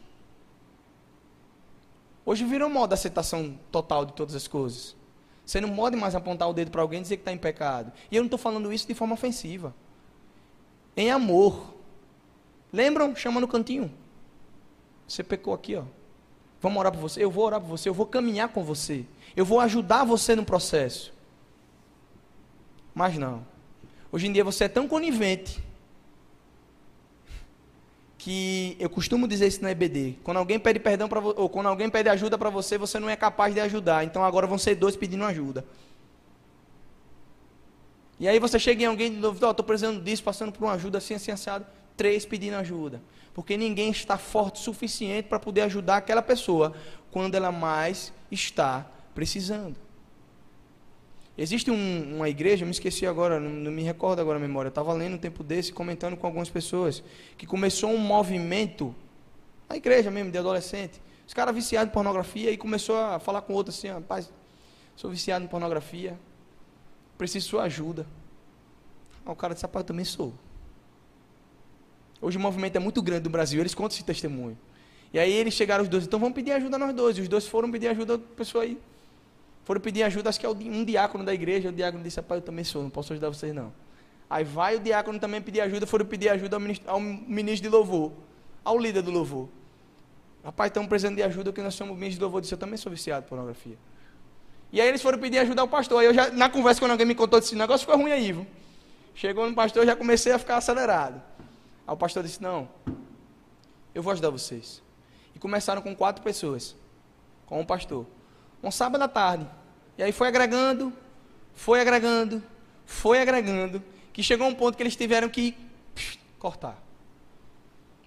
[2.25, 4.97] Hoje virou moda a aceitação total de todas as coisas.
[5.45, 7.93] Você não pode mais apontar o dedo para alguém e dizer que está em pecado.
[8.11, 9.75] E eu não estou falando isso de forma ofensiva.
[10.97, 11.75] Em amor.
[12.73, 13.15] Lembram?
[13.15, 13.93] Chama no cantinho.
[15.07, 15.83] Você pecou aqui, ó.
[16.61, 17.23] Vamos orar por você.
[17.23, 17.89] Eu vou orar por você.
[17.89, 19.05] Eu vou caminhar com você.
[19.37, 21.13] Eu vou ajudar você no processo.
[22.95, 23.47] Mas não.
[24.11, 25.63] Hoje em dia você é tão conivente
[28.25, 30.15] que eu costumo dizer isso na EBD.
[30.25, 33.15] Quando alguém pede perdão para ou quando alguém pede ajuda para você, você não é
[33.15, 34.03] capaz de ajudar.
[34.03, 35.63] Então agora vão ser dois pedindo ajuda.
[38.19, 40.73] E aí você chega em alguém de novo, oh, estou precisando disso, passando por uma
[40.73, 41.67] ajuda assim, assim, assado.
[41.99, 43.03] Três pedindo ajuda.
[43.35, 46.73] Porque ninguém está forte o suficiente para poder ajudar aquela pessoa
[47.11, 49.77] quando ela mais está precisando.
[51.37, 54.71] Existe um, uma igreja, me esqueci agora, não, não, me recordo agora a memória, eu
[54.71, 57.03] estava lendo um tempo desse, comentando com algumas pessoas,
[57.37, 58.95] que começou um movimento,
[59.69, 63.53] na igreja mesmo, de adolescente, os caras viciados em pornografia, e começou a falar com
[63.53, 64.33] outro assim, rapaz,
[64.95, 66.17] sou viciado em pornografia,
[67.19, 68.07] preciso de sua ajuda.
[69.27, 70.33] Aí o cara disse, rapaz, eu também sou.
[72.23, 74.57] Hoje o movimento é muito grande no Brasil, eles contam esse testemunho.
[75.13, 77.19] E aí eles chegaram os dois, então vamos pedir ajuda nós dois.
[77.19, 78.79] E os dois foram pedir ajuda da pessoa aí
[79.65, 81.71] Foram pedir ajuda, acho que é um diácono da igreja.
[81.71, 83.73] O diácono disse: Rapaz, eu também sou, não posso ajudar vocês não.
[84.29, 87.75] Aí vai o diácono também pedir ajuda, foram pedir ajuda ao ministro, ao ministro de
[87.75, 88.13] louvor,
[88.63, 89.49] ao líder do louvor.
[90.45, 92.39] Rapaz, estamos precisando de ajuda, que nós somos ministros de louvor.
[92.39, 93.79] Eu disse: Eu também sou viciado em pornografia.
[94.71, 96.01] E aí eles foram pedir ajuda ao pastor.
[96.01, 98.33] Aí eu já, na conversa, quando alguém me contou, disse: O negócio ficou ruim aí,
[98.33, 98.47] viu?
[99.15, 101.23] Chegou no pastor, eu já comecei a ficar acelerado.
[101.87, 102.69] Aí o pastor disse: Não,
[103.95, 104.83] eu vou ajudar vocês.
[105.35, 106.77] E começaram com quatro pessoas,
[107.47, 108.07] com um pastor.
[108.65, 109.47] Um sábado à tarde.
[109.99, 110.91] E aí foi agregando,
[111.55, 112.43] foi agregando,
[112.87, 115.55] foi agregando, que chegou um ponto que eles tiveram que
[115.95, 116.83] psh, cortar.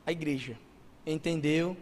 [0.03, 0.57] A igreja
[1.05, 1.77] entendeu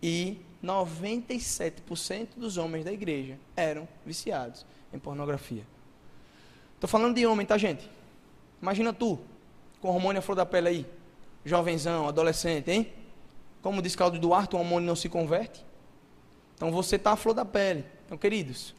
[0.00, 5.66] e 97% dos homens da igreja eram viciados em pornografia.
[6.76, 7.90] Estou falando de homem, tá, gente?
[8.62, 9.18] Imagina tu,
[9.80, 10.86] com hormônio à flor da pele aí,
[11.44, 12.92] jovenzão, adolescente, hein?
[13.60, 15.64] Como diz Claudio Duarte, o hormônio não se converte.
[16.54, 17.84] Então você está à flor da pele.
[18.10, 18.74] Então, queridos,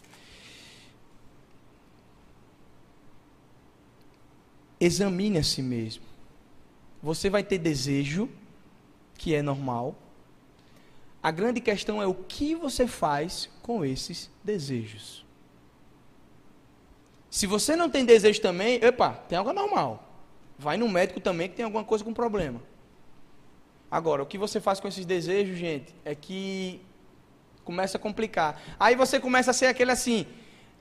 [4.77, 6.03] examine a si mesmo.
[7.01, 8.29] Você vai ter desejo,
[9.17, 9.95] que é normal.
[11.23, 15.25] A grande questão é o que você faz com esses desejos.
[17.29, 20.11] Se você não tem desejo também, epa, tem algo normal.
[20.59, 22.61] Vai no médico também que tem alguma coisa com problema.
[23.89, 26.81] Agora, o que você faz com esses desejos, gente, é que
[27.71, 28.61] começa a complicar.
[28.77, 30.27] Aí você começa a ser aquele assim.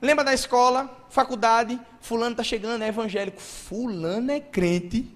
[0.01, 3.39] Lembra da escola, faculdade, fulano está chegando, é evangélico.
[3.39, 5.09] Fulano é crente.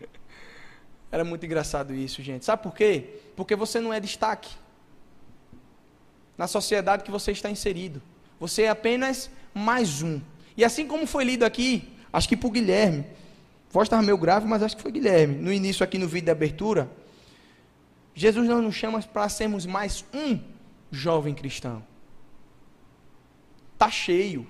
[1.12, 2.44] Era muito engraçado isso, gente.
[2.44, 3.20] Sabe por quê?
[3.36, 4.50] Porque você não é destaque
[6.36, 8.02] na sociedade que você está inserido.
[8.40, 10.20] Você é apenas mais um.
[10.56, 13.06] E assim como foi lido aqui, acho que por Guilherme,
[13.70, 16.30] voz estava meio grave, mas acho que foi Guilherme, no início aqui no vídeo de
[16.32, 16.90] abertura,
[18.14, 20.55] Jesus não nos chama para sermos mais um
[20.90, 21.84] jovem cristão.
[23.78, 24.46] Tá cheio.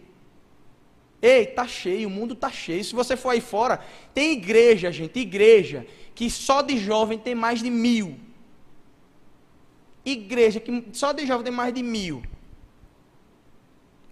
[1.21, 2.85] Ei, tá cheio, o mundo tá cheio.
[2.85, 7.63] Se você for aí fora, tem igreja, gente, igreja, que só de jovem tem mais
[7.63, 8.19] de mil.
[10.05, 12.23] Igreja que só de jovem tem mais de mil.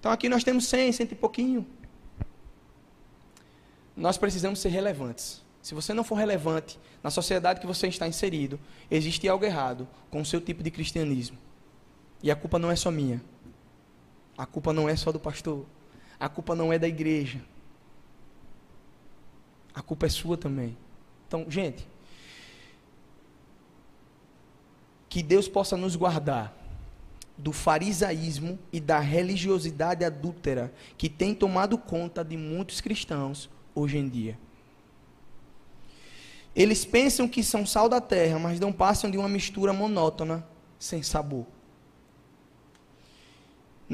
[0.00, 1.66] Então aqui nós temos cem, cento e pouquinho.
[3.96, 5.42] Nós precisamos ser relevantes.
[5.62, 8.58] Se você não for relevante na sociedade que você está inserido,
[8.90, 11.38] existe algo errado com o seu tipo de cristianismo.
[12.22, 13.22] E a culpa não é só minha.
[14.36, 15.64] A culpa não é só do pastor.
[16.18, 17.40] A culpa não é da igreja.
[19.74, 20.76] A culpa é sua também.
[21.26, 21.86] Então, gente,
[25.08, 26.56] que Deus possa nos guardar
[27.36, 34.08] do farisaísmo e da religiosidade adúltera que tem tomado conta de muitos cristãos hoje em
[34.08, 34.38] dia.
[36.54, 40.46] Eles pensam que são sal da terra, mas não passam de uma mistura monótona,
[40.78, 41.46] sem sabor.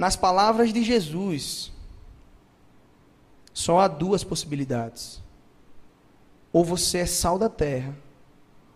[0.00, 1.70] Nas palavras de Jesus,
[3.52, 5.20] só há duas possibilidades.
[6.50, 7.94] Ou você é sal da terra,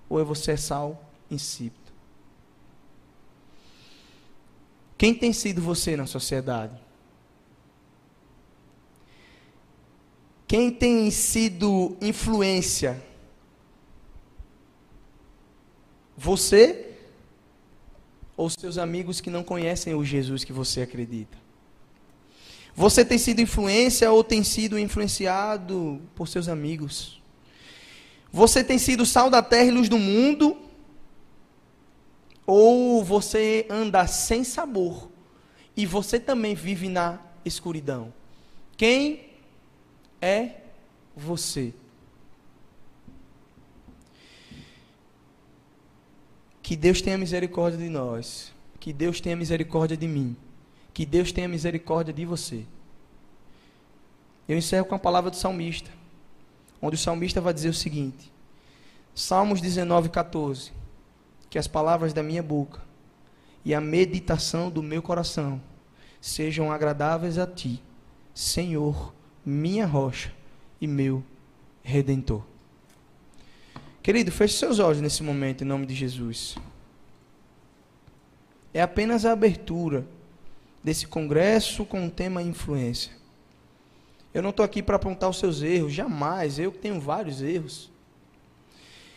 [0.06, 1.90] ou você é sal insípido.
[4.98, 6.78] Quem tem sido você na sociedade?
[10.46, 13.02] Quem tem sido influência
[16.18, 16.93] Você
[18.36, 21.38] ou seus amigos que não conhecem o Jesus que você acredita?
[22.74, 27.22] Você tem sido influência ou tem sido influenciado por seus amigos?
[28.32, 30.56] Você tem sido sal da terra e luz do mundo?
[32.44, 35.08] Ou você anda sem sabor
[35.76, 38.12] e você também vive na escuridão?
[38.76, 39.30] Quem
[40.20, 40.56] é
[41.16, 41.72] você?
[46.64, 48.50] Que Deus tenha misericórdia de nós.
[48.80, 50.34] Que Deus tenha misericórdia de mim.
[50.94, 52.64] Que Deus tenha misericórdia de você.
[54.48, 55.90] Eu encerro com a palavra do salmista,
[56.80, 58.32] onde o salmista vai dizer o seguinte:
[59.14, 60.72] Salmos 19, 14.
[61.50, 62.80] Que as palavras da minha boca
[63.62, 65.60] e a meditação do meu coração
[66.18, 67.82] sejam agradáveis a ti,
[68.32, 69.14] Senhor,
[69.44, 70.32] minha rocha
[70.80, 71.22] e meu
[71.82, 72.53] redentor.
[74.04, 76.56] Querido, feche seus olhos nesse momento, em nome de Jesus.
[78.74, 80.06] É apenas a abertura
[80.82, 83.12] desse congresso com o tema influência.
[84.34, 86.58] Eu não estou aqui para apontar os seus erros, jamais.
[86.58, 87.90] Eu tenho vários erros.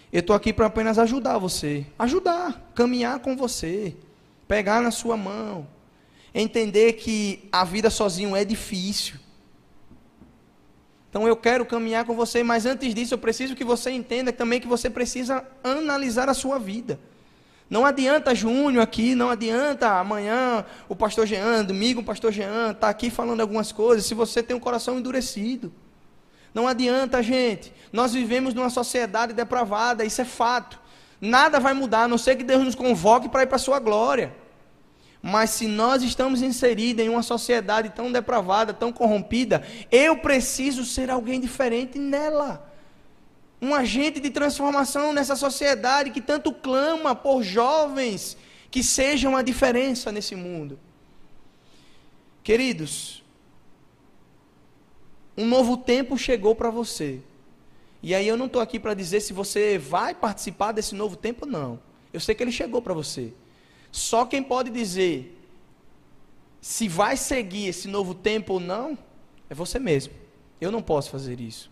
[0.09, 1.85] Eu estou aqui para apenas ajudar você.
[1.99, 3.93] Ajudar, caminhar com você.
[4.47, 5.67] Pegar na sua mão.
[6.33, 9.19] Entender que a vida sozinho é difícil.
[11.09, 14.59] Então eu quero caminhar com você, mas antes disso eu preciso que você entenda também
[14.59, 16.99] que você precisa analisar a sua vida.
[17.69, 22.87] Não adianta Júnior aqui, não adianta amanhã o pastor Jean, domingo o pastor Jean está
[22.87, 25.73] aqui falando algumas coisas, se você tem um coração endurecido.
[26.53, 27.73] Não adianta, gente.
[27.91, 30.79] Nós vivemos numa sociedade depravada, isso é fato.
[31.19, 33.79] Nada vai mudar, a não ser que Deus nos convoque para ir para a sua
[33.79, 34.33] glória.
[35.21, 41.09] Mas se nós estamos inseridos em uma sociedade tão depravada, tão corrompida, eu preciso ser
[41.09, 42.71] alguém diferente nela.
[43.61, 48.37] Um agente de transformação nessa sociedade que tanto clama por jovens
[48.69, 50.79] que sejam a diferença nesse mundo.
[52.43, 53.23] Queridos,
[55.35, 57.19] um novo tempo chegou para você.
[58.01, 61.45] E aí eu não estou aqui para dizer se você vai participar desse novo tempo,
[61.45, 61.79] não.
[62.13, 63.33] Eu sei que ele chegou para você.
[63.91, 65.33] Só quem pode dizer
[66.61, 68.97] se vai seguir esse novo tempo ou não
[69.49, 70.13] é você mesmo.
[70.59, 71.71] Eu não posso fazer isso.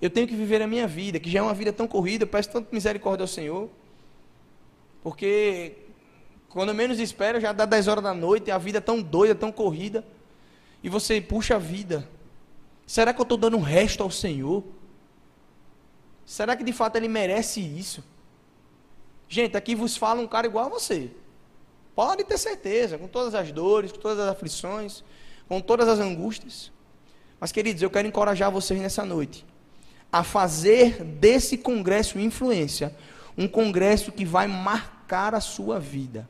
[0.00, 2.28] Eu tenho que viver a minha vida, que já é uma vida tão corrida, eu
[2.28, 3.70] peço tanta misericórdia ao Senhor.
[5.02, 5.76] Porque
[6.48, 9.50] quando menos espera, já dá 10 horas da noite, a vida é tão doida, tão
[9.50, 10.04] corrida.
[10.82, 12.08] E você puxa a vida.
[12.86, 14.62] Será que eu estou dando um resto ao Senhor?
[16.26, 18.04] Será que de fato ele merece isso?
[19.28, 21.10] Gente, aqui vos fala um cara igual a você.
[21.94, 25.04] Pode ter certeza, com todas as dores, com todas as aflições,
[25.48, 26.72] com todas as angústias.
[27.38, 29.44] Mas, queridos, eu quero encorajar vocês nessa noite
[30.12, 32.94] a fazer desse congresso influência
[33.36, 36.28] um congresso que vai marcar a sua vida.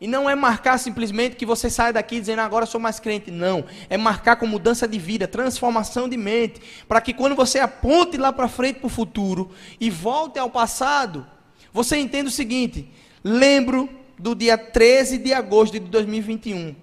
[0.00, 3.30] E não é marcar simplesmente que você saia daqui dizendo agora sou mais crente.
[3.30, 3.64] Não.
[3.88, 6.60] É marcar com mudança de vida, transformação de mente.
[6.86, 11.26] Para que quando você aponte lá para frente para o futuro e volte ao passado,
[11.72, 12.90] você entenda o seguinte:
[13.24, 13.88] lembro
[14.18, 16.76] do dia 13 de agosto de 2021.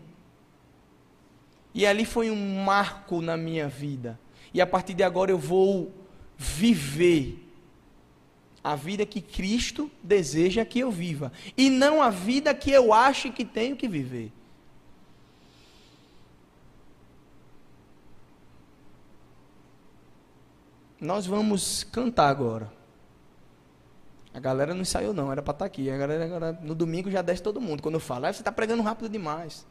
[1.73, 4.19] E ali foi um marco na minha vida.
[4.53, 5.91] E a partir de agora eu vou
[6.37, 7.42] viver
[8.63, 11.31] a vida que Cristo deseja que eu viva.
[11.57, 14.31] E não a vida que eu acho que tenho que viver.
[20.99, 22.71] Nós vamos cantar agora.
[24.33, 25.91] A galera não saiu não, era para estar tá aqui.
[25.91, 27.83] A galera agora, no domingo já desce todo mundo.
[27.83, 29.65] Quando eu falo, ah, você está pregando rápido demais.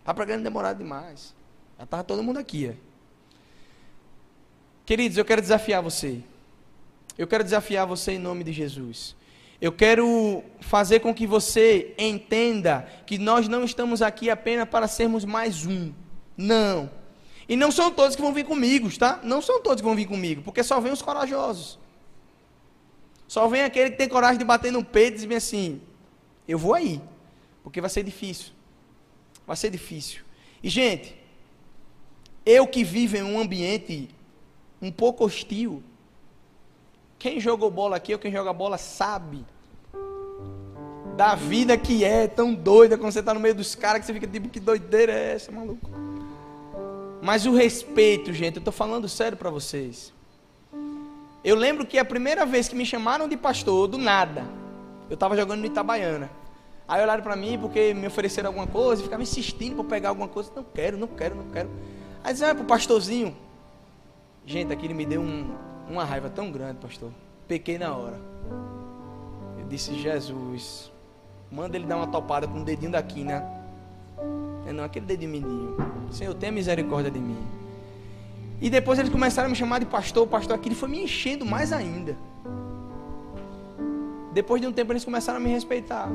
[0.00, 1.34] Está pregando demorado demais.
[1.78, 2.66] Já estava todo mundo aqui.
[2.66, 2.76] É.
[4.84, 6.22] Queridos, eu quero desafiar você.
[7.16, 9.14] Eu quero desafiar você em nome de Jesus.
[9.60, 15.24] Eu quero fazer com que você entenda que nós não estamos aqui apenas para sermos
[15.24, 15.92] mais um.
[16.36, 16.90] Não.
[17.48, 19.20] E não são todos que vão vir comigo, tá?
[19.22, 21.78] Não são todos que vão vir comigo, porque só vem os corajosos.
[23.28, 25.80] Só vem aquele que tem coragem de bater no peito e dizer assim:
[26.48, 27.00] Eu vou aí,
[27.62, 28.52] porque vai ser difícil.
[29.46, 30.22] Vai ser difícil.
[30.62, 31.14] E, gente,
[32.44, 34.08] eu que vivo em um ambiente
[34.80, 35.82] um pouco hostil,
[37.18, 39.44] quem jogou bola aqui ou quem joga bola sabe
[41.16, 44.14] da vida que é tão doida quando você está no meio dos caras que você
[44.14, 45.90] fica tipo, que doideira é essa, maluco?
[47.22, 50.12] Mas o respeito, gente, eu estou falando sério para vocês.
[51.42, 54.44] Eu lembro que a primeira vez que me chamaram de pastor, do nada,
[55.08, 56.30] eu estava jogando no Itabaiana.
[56.86, 60.28] Aí olharam para mim porque me ofereceram alguma coisa, e ficavam insistindo para pegar alguma
[60.28, 60.50] coisa.
[60.54, 61.70] Não quero, não quero, não quero.
[62.22, 63.36] Aí diziam, ah, para o pastorzinho.
[64.44, 65.54] Gente, aquilo me deu um,
[65.88, 67.10] uma raiva tão grande, pastor.
[67.46, 68.18] Pequei na hora.
[69.58, 70.92] Eu disse, Jesus,
[71.50, 73.46] manda ele dar uma topada com o dedinho daqui, né?
[74.66, 75.76] É não, aquele dedinho mindinho.
[76.10, 77.36] Senhor, tenha misericórdia de mim.
[78.60, 81.72] E depois eles começaram a me chamar de pastor, pastor, aquilo foi me enchendo mais
[81.72, 82.16] ainda.
[84.32, 86.08] Depois de um tempo eles começaram a me respeitar.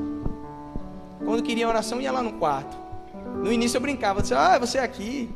[1.24, 2.76] Quando queria oração, ia lá no quarto.
[3.36, 5.30] No início eu brincava, disse, ah, você é aqui.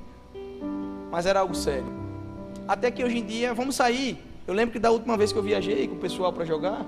[1.12, 2.03] Mas era algo sério.
[2.68, 4.18] Até que hoje em dia, vamos sair.
[4.48, 6.86] Eu lembro que da última vez que eu viajei com o pessoal para jogar,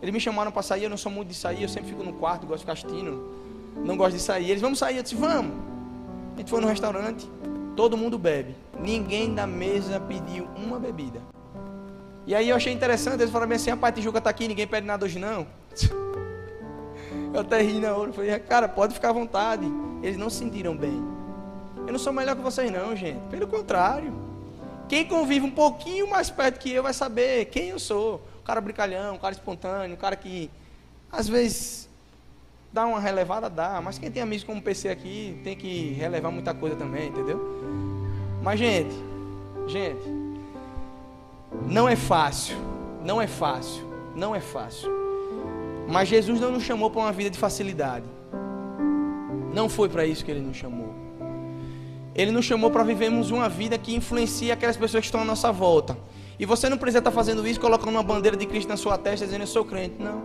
[0.00, 0.84] eles me chamaram para sair.
[0.84, 3.30] Eu não sou muito de sair, eu sempre fico no quarto, gosto de assistindo.
[3.84, 4.50] Não gosto de sair.
[4.50, 4.96] Eles vamos sair.
[4.96, 5.52] Eu disse, vamos.
[6.34, 7.28] A gente foi no restaurante,
[7.76, 8.54] todo mundo bebe.
[8.80, 11.20] Ninguém da mesa pediu uma bebida.
[12.26, 14.86] E aí eu achei interessante, eles falaram assim, a pai Tijuca está aqui, ninguém pede
[14.86, 15.46] nada hoje não.
[17.34, 19.64] Eu até ri na hora, eu falei, cara, pode ficar à vontade.
[20.02, 21.02] Eles não se sentiram bem.
[21.86, 23.18] Eu não sou melhor que vocês não, gente.
[23.30, 24.12] Pelo contrário.
[24.92, 28.20] Quem convive um pouquinho mais perto que eu vai saber quem eu sou.
[28.42, 30.50] Um cara brincalhão, um cara espontâneo, um cara que
[31.10, 31.88] às vezes
[32.70, 33.80] dá uma relevada, dá.
[33.80, 37.40] Mas quem tem amigos como PC aqui tem que relevar muita coisa também, entendeu?
[38.42, 38.94] Mas, gente,
[39.66, 40.04] gente,
[41.66, 42.58] não é fácil.
[43.02, 43.90] Não é fácil.
[44.14, 44.92] Não é fácil.
[45.88, 48.04] Mas Jesus não nos chamou para uma vida de facilidade.
[49.54, 51.01] Não foi para isso que ele nos chamou.
[52.14, 55.50] Ele nos chamou para vivermos uma vida que influencia aquelas pessoas que estão à nossa
[55.50, 55.96] volta.
[56.38, 59.24] E você não precisa estar fazendo isso colocando uma bandeira de Cristo na sua testa
[59.24, 59.96] dizendo eu sou crente.
[59.98, 60.22] Não.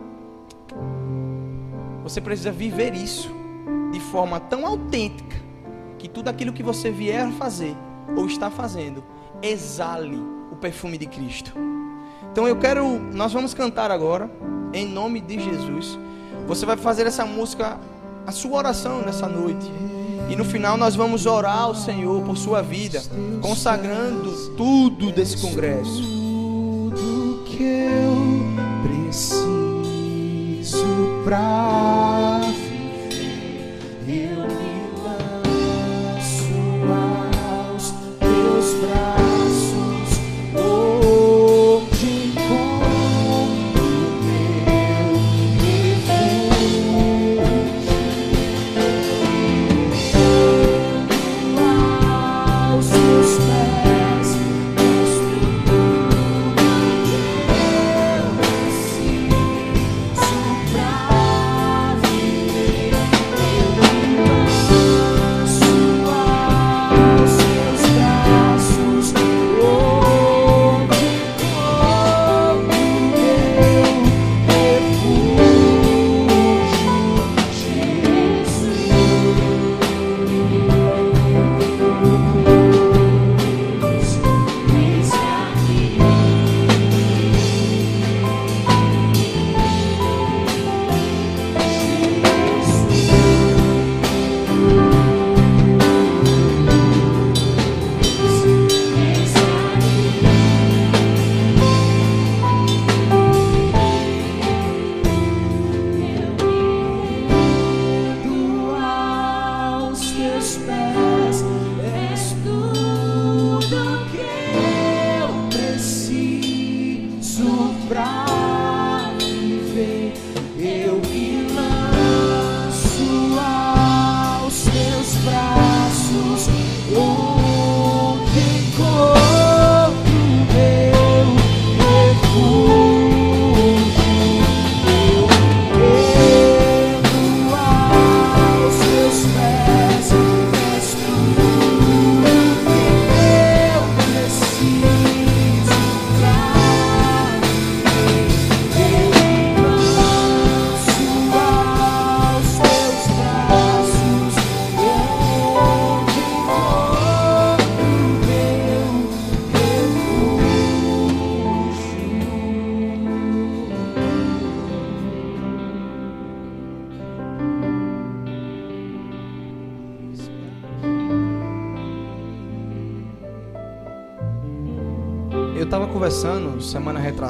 [2.03, 3.29] Você precisa viver isso
[3.91, 5.38] de forma tão autêntica
[5.97, 7.75] que tudo aquilo que você vier fazer
[8.15, 9.03] ou está fazendo
[9.41, 10.17] exale
[10.51, 11.53] o perfume de Cristo.
[12.31, 14.29] Então eu quero, nós vamos cantar agora
[14.73, 15.97] em nome de Jesus.
[16.47, 17.79] Você vai fazer essa música
[18.25, 19.71] a sua oração nessa noite.
[20.30, 23.01] E no final nós vamos orar ao Senhor por sua vida,
[23.41, 26.01] consagrando tudo desse congresso.
[26.01, 28.17] Tudo que eu
[28.84, 29.57] preciso
[32.47, 32.88] viver,
[34.07, 34.47] eu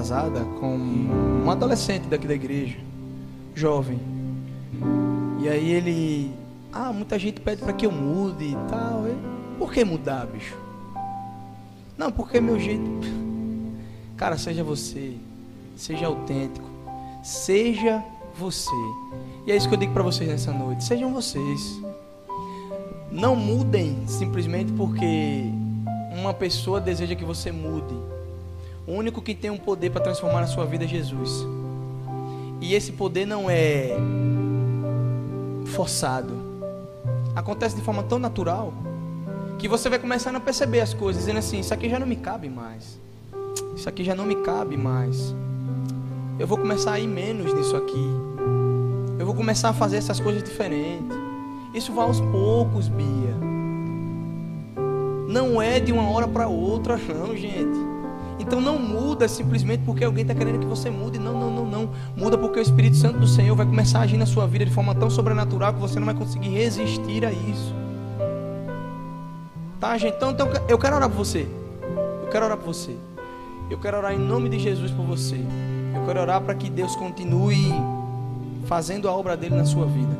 [0.07, 2.77] retrasada com um adolescente daqui da igreja,
[3.53, 3.99] jovem.
[5.39, 6.31] E aí ele,
[6.71, 9.03] ah, muita gente pede para que eu mude e tal.
[9.57, 10.55] Por que mudar, bicho?
[11.97, 12.89] Não, porque meu jeito.
[14.15, 15.15] Cara, seja você,
[15.75, 16.67] seja autêntico,
[17.21, 18.03] seja
[18.33, 18.71] você.
[19.45, 20.83] E é isso que eu digo para vocês nessa noite.
[20.85, 21.81] Sejam vocês.
[23.11, 25.51] Não mudem simplesmente porque
[26.11, 28.16] uma pessoa deseja que você mude.
[28.87, 31.45] O único que tem um poder para transformar a sua vida é Jesus.
[32.61, 33.97] E esse poder não é
[35.65, 36.33] forçado.
[37.35, 38.73] Acontece de forma tão natural
[39.59, 42.15] que você vai começando a perceber as coisas, dizendo assim: Isso aqui já não me
[42.15, 42.97] cabe mais.
[43.75, 45.35] Isso aqui já não me cabe mais.
[46.39, 48.07] Eu vou começar a ir menos nisso aqui.
[49.19, 51.17] Eu vou começar a fazer essas coisas diferentes.
[51.73, 53.35] Isso vai aos poucos, Bia.
[55.27, 57.96] Não é de uma hora para outra, não, gente.
[58.39, 61.17] Então não muda simplesmente porque alguém está querendo que você mude.
[61.17, 61.89] Não, não, não, não.
[62.15, 64.71] Muda porque o Espírito Santo do Senhor vai começar a agir na sua vida de
[64.71, 67.75] forma tão sobrenatural que você não vai conseguir resistir a isso.
[69.79, 70.15] Tá, gente?
[70.15, 71.47] Então, então eu quero orar por você.
[72.23, 72.95] Eu quero orar por você.
[73.69, 75.37] Eu quero orar em nome de Jesus por você.
[75.95, 77.73] Eu quero orar para que Deus continue
[78.65, 80.15] fazendo a obra dele na sua vida.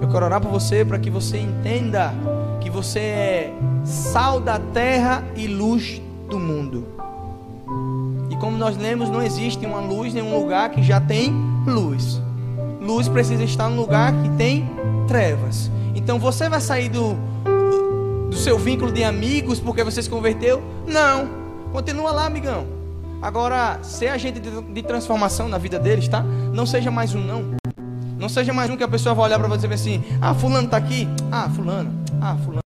[0.00, 2.12] Eu quero orar por você para que você entenda
[2.60, 3.54] que você é
[3.84, 6.86] sal da terra e luz do mundo.
[8.40, 11.32] Como nós lemos, não existe uma luz em um lugar que já tem
[11.66, 12.20] luz.
[12.80, 14.68] Luz precisa estar num lugar que tem
[15.06, 15.70] trevas.
[15.94, 17.16] Então você vai sair do,
[18.30, 20.62] do seu vínculo de amigos porque você se converteu?
[20.86, 21.28] Não.
[21.72, 22.66] Continua lá, amigão.
[23.20, 26.22] Agora, ser agente de, de transformação na vida deles, tá?
[26.22, 27.56] Não seja mais um não.
[28.18, 30.34] Não seja mais um que a pessoa vai olhar para você e dizer assim: Ah,
[30.34, 31.08] fulano tá aqui.
[31.30, 31.92] Ah, fulano.
[32.20, 32.60] Ah, fulano.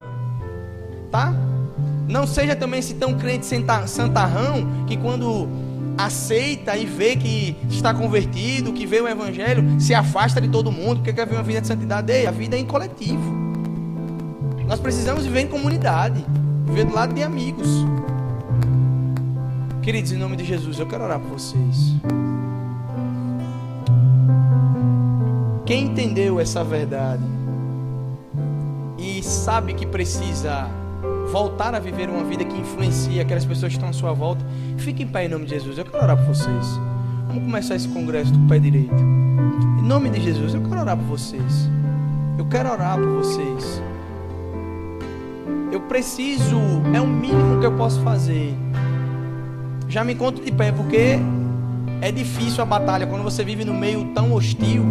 [1.11, 1.33] Tá?
[2.09, 5.47] Não seja também esse tão crente santa- santarrão que quando
[5.97, 10.97] aceita e vê que está convertido, que vê o evangelho, se afasta de todo mundo,
[10.99, 12.11] porque quer ver uma vida de santidade.
[12.13, 13.37] Ei, a vida é em coletivo.
[14.67, 16.25] Nós precisamos viver em comunidade,
[16.67, 17.69] viver do lado de amigos.
[19.83, 21.95] Queridos, em nome de Jesus, eu quero orar por vocês.
[25.65, 27.23] Quem entendeu essa verdade
[28.99, 30.69] e sabe que precisa
[31.31, 34.45] voltar a viver uma vida que influencia aquelas pessoas que estão à sua volta,
[34.79, 35.79] fique em pé em nome de Jesus.
[35.79, 36.67] Eu quero orar por vocês.
[37.27, 38.95] Vamos começar esse congresso do pé direito.
[39.79, 41.69] Em nome de Jesus, eu quero orar por vocês.
[42.39, 43.83] Eu quero orar por vocês.
[45.71, 46.59] Eu preciso,
[46.95, 48.55] é o mínimo que eu posso fazer.
[49.89, 51.19] Já me encontro de pé, porque
[52.01, 54.85] é difícil a batalha quando você vive no meio tão hostil.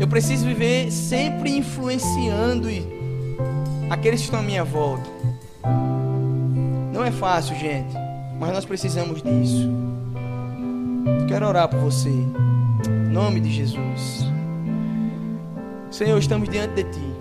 [0.00, 2.68] Eu preciso viver sempre influenciando
[3.90, 5.08] aqueles que estão à minha volta.
[6.92, 7.94] Não é fácil, gente,
[8.38, 9.68] mas nós precisamos disso.
[11.28, 12.08] Quero orar por você.
[12.08, 14.26] Em nome de Jesus.
[15.90, 17.16] Senhor, estamos diante de Ti.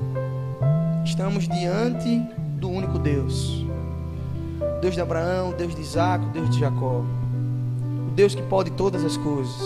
[1.05, 2.19] Estamos diante
[2.59, 3.65] do único Deus.
[4.81, 7.03] Deus de Abraão, Deus de Isaac, Deus de Jacó.
[8.07, 9.61] O Deus que pode todas as coisas.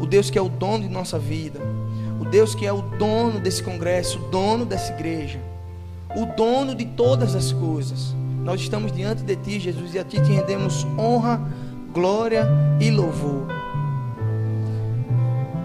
[0.00, 1.60] O Deus que é o dono de nossa vida
[2.22, 5.40] o Deus que é o dono desse congresso, o dono dessa igreja,
[6.16, 8.14] o dono de todas as coisas.
[8.44, 11.40] Nós estamos diante de Ti, Jesus, e a Ti te rendemos honra,
[11.92, 12.46] glória
[12.80, 13.46] e louvor.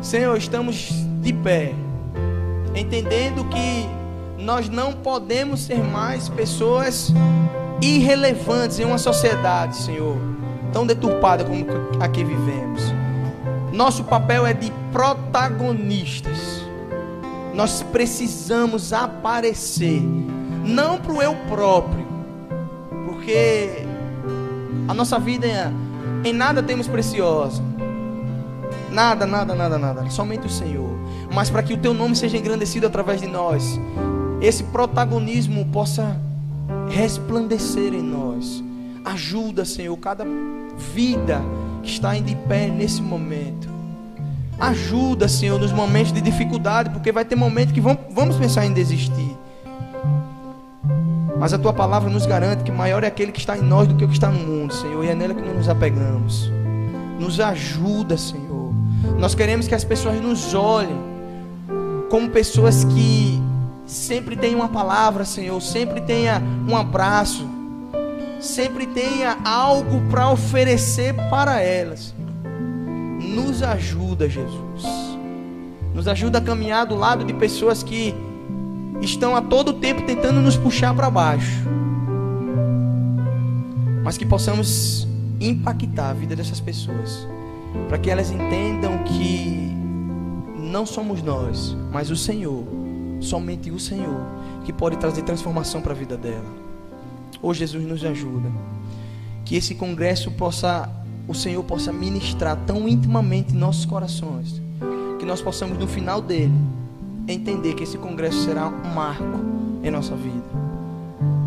[0.02, 0.90] Senhor, estamos
[1.22, 1.74] de pé,
[2.76, 3.98] entendendo que
[4.38, 7.12] nós não podemos ser mais pessoas
[7.82, 10.18] irrelevantes em uma sociedade, Senhor,
[10.72, 11.66] tão deturpada como
[12.00, 12.82] a que vivemos.
[13.74, 16.64] Nosso papel é de protagonistas.
[17.54, 20.02] Nós precisamos aparecer,
[20.68, 22.06] não para o eu próprio,
[23.06, 23.86] porque
[24.88, 25.48] a nossa vida
[26.24, 27.64] em nada temos preciosa.
[28.92, 30.10] Nada, nada, nada, nada.
[30.10, 30.90] Somente o Senhor.
[31.34, 33.80] Mas para que o teu nome seja engrandecido através de nós,
[34.42, 36.20] esse protagonismo possa
[36.90, 38.64] resplandecer em nós.
[39.06, 40.26] Ajuda, Senhor, cada
[40.94, 41.42] vida
[41.84, 43.70] que está de pé nesse momento.
[44.60, 49.38] Ajuda, Senhor, nos momentos de dificuldade, porque vai ter momentos que vamos pensar em desistir.
[51.40, 53.96] Mas a tua palavra nos garante que maior é aquele que está em nós do
[53.96, 56.52] que o que está no mundo, Senhor, e é nela que nós nos apegamos.
[57.20, 58.74] Nos ajuda, Senhor.
[59.20, 60.98] Nós queremos que as pessoas nos olhem
[62.10, 63.42] como pessoas que
[63.86, 67.48] sempre têm uma palavra, Senhor, sempre tenha um abraço,
[68.40, 72.14] sempre tenha algo para oferecer para elas.
[73.20, 74.86] Nos ajuda, Jesus.
[75.94, 78.16] Nos ajuda a caminhar do lado de pessoas que
[79.02, 81.64] estão a todo tempo tentando nos puxar para baixo.
[84.04, 85.08] Mas que possamos
[85.40, 87.28] impactar a vida dessas pessoas,
[87.88, 89.72] para que elas entendam que
[90.58, 92.64] não somos nós, mas o Senhor,
[93.20, 94.22] somente o Senhor,
[94.66, 96.68] que pode trazer transformação para a vida dela.
[97.42, 98.52] Ô Jesus, nos ajuda.
[99.46, 100.90] Que esse congresso possa,
[101.28, 104.62] o Senhor possa ministrar tão intimamente nossos corações,
[105.20, 106.54] que nós possamos no final dele
[107.28, 109.40] entender que esse congresso será um marco
[109.84, 110.46] em nossa vida.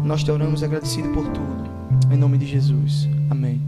[0.05, 1.71] Nós te oramos agradecido por tudo.
[2.13, 3.09] Em nome de Jesus.
[3.31, 3.61] Amém.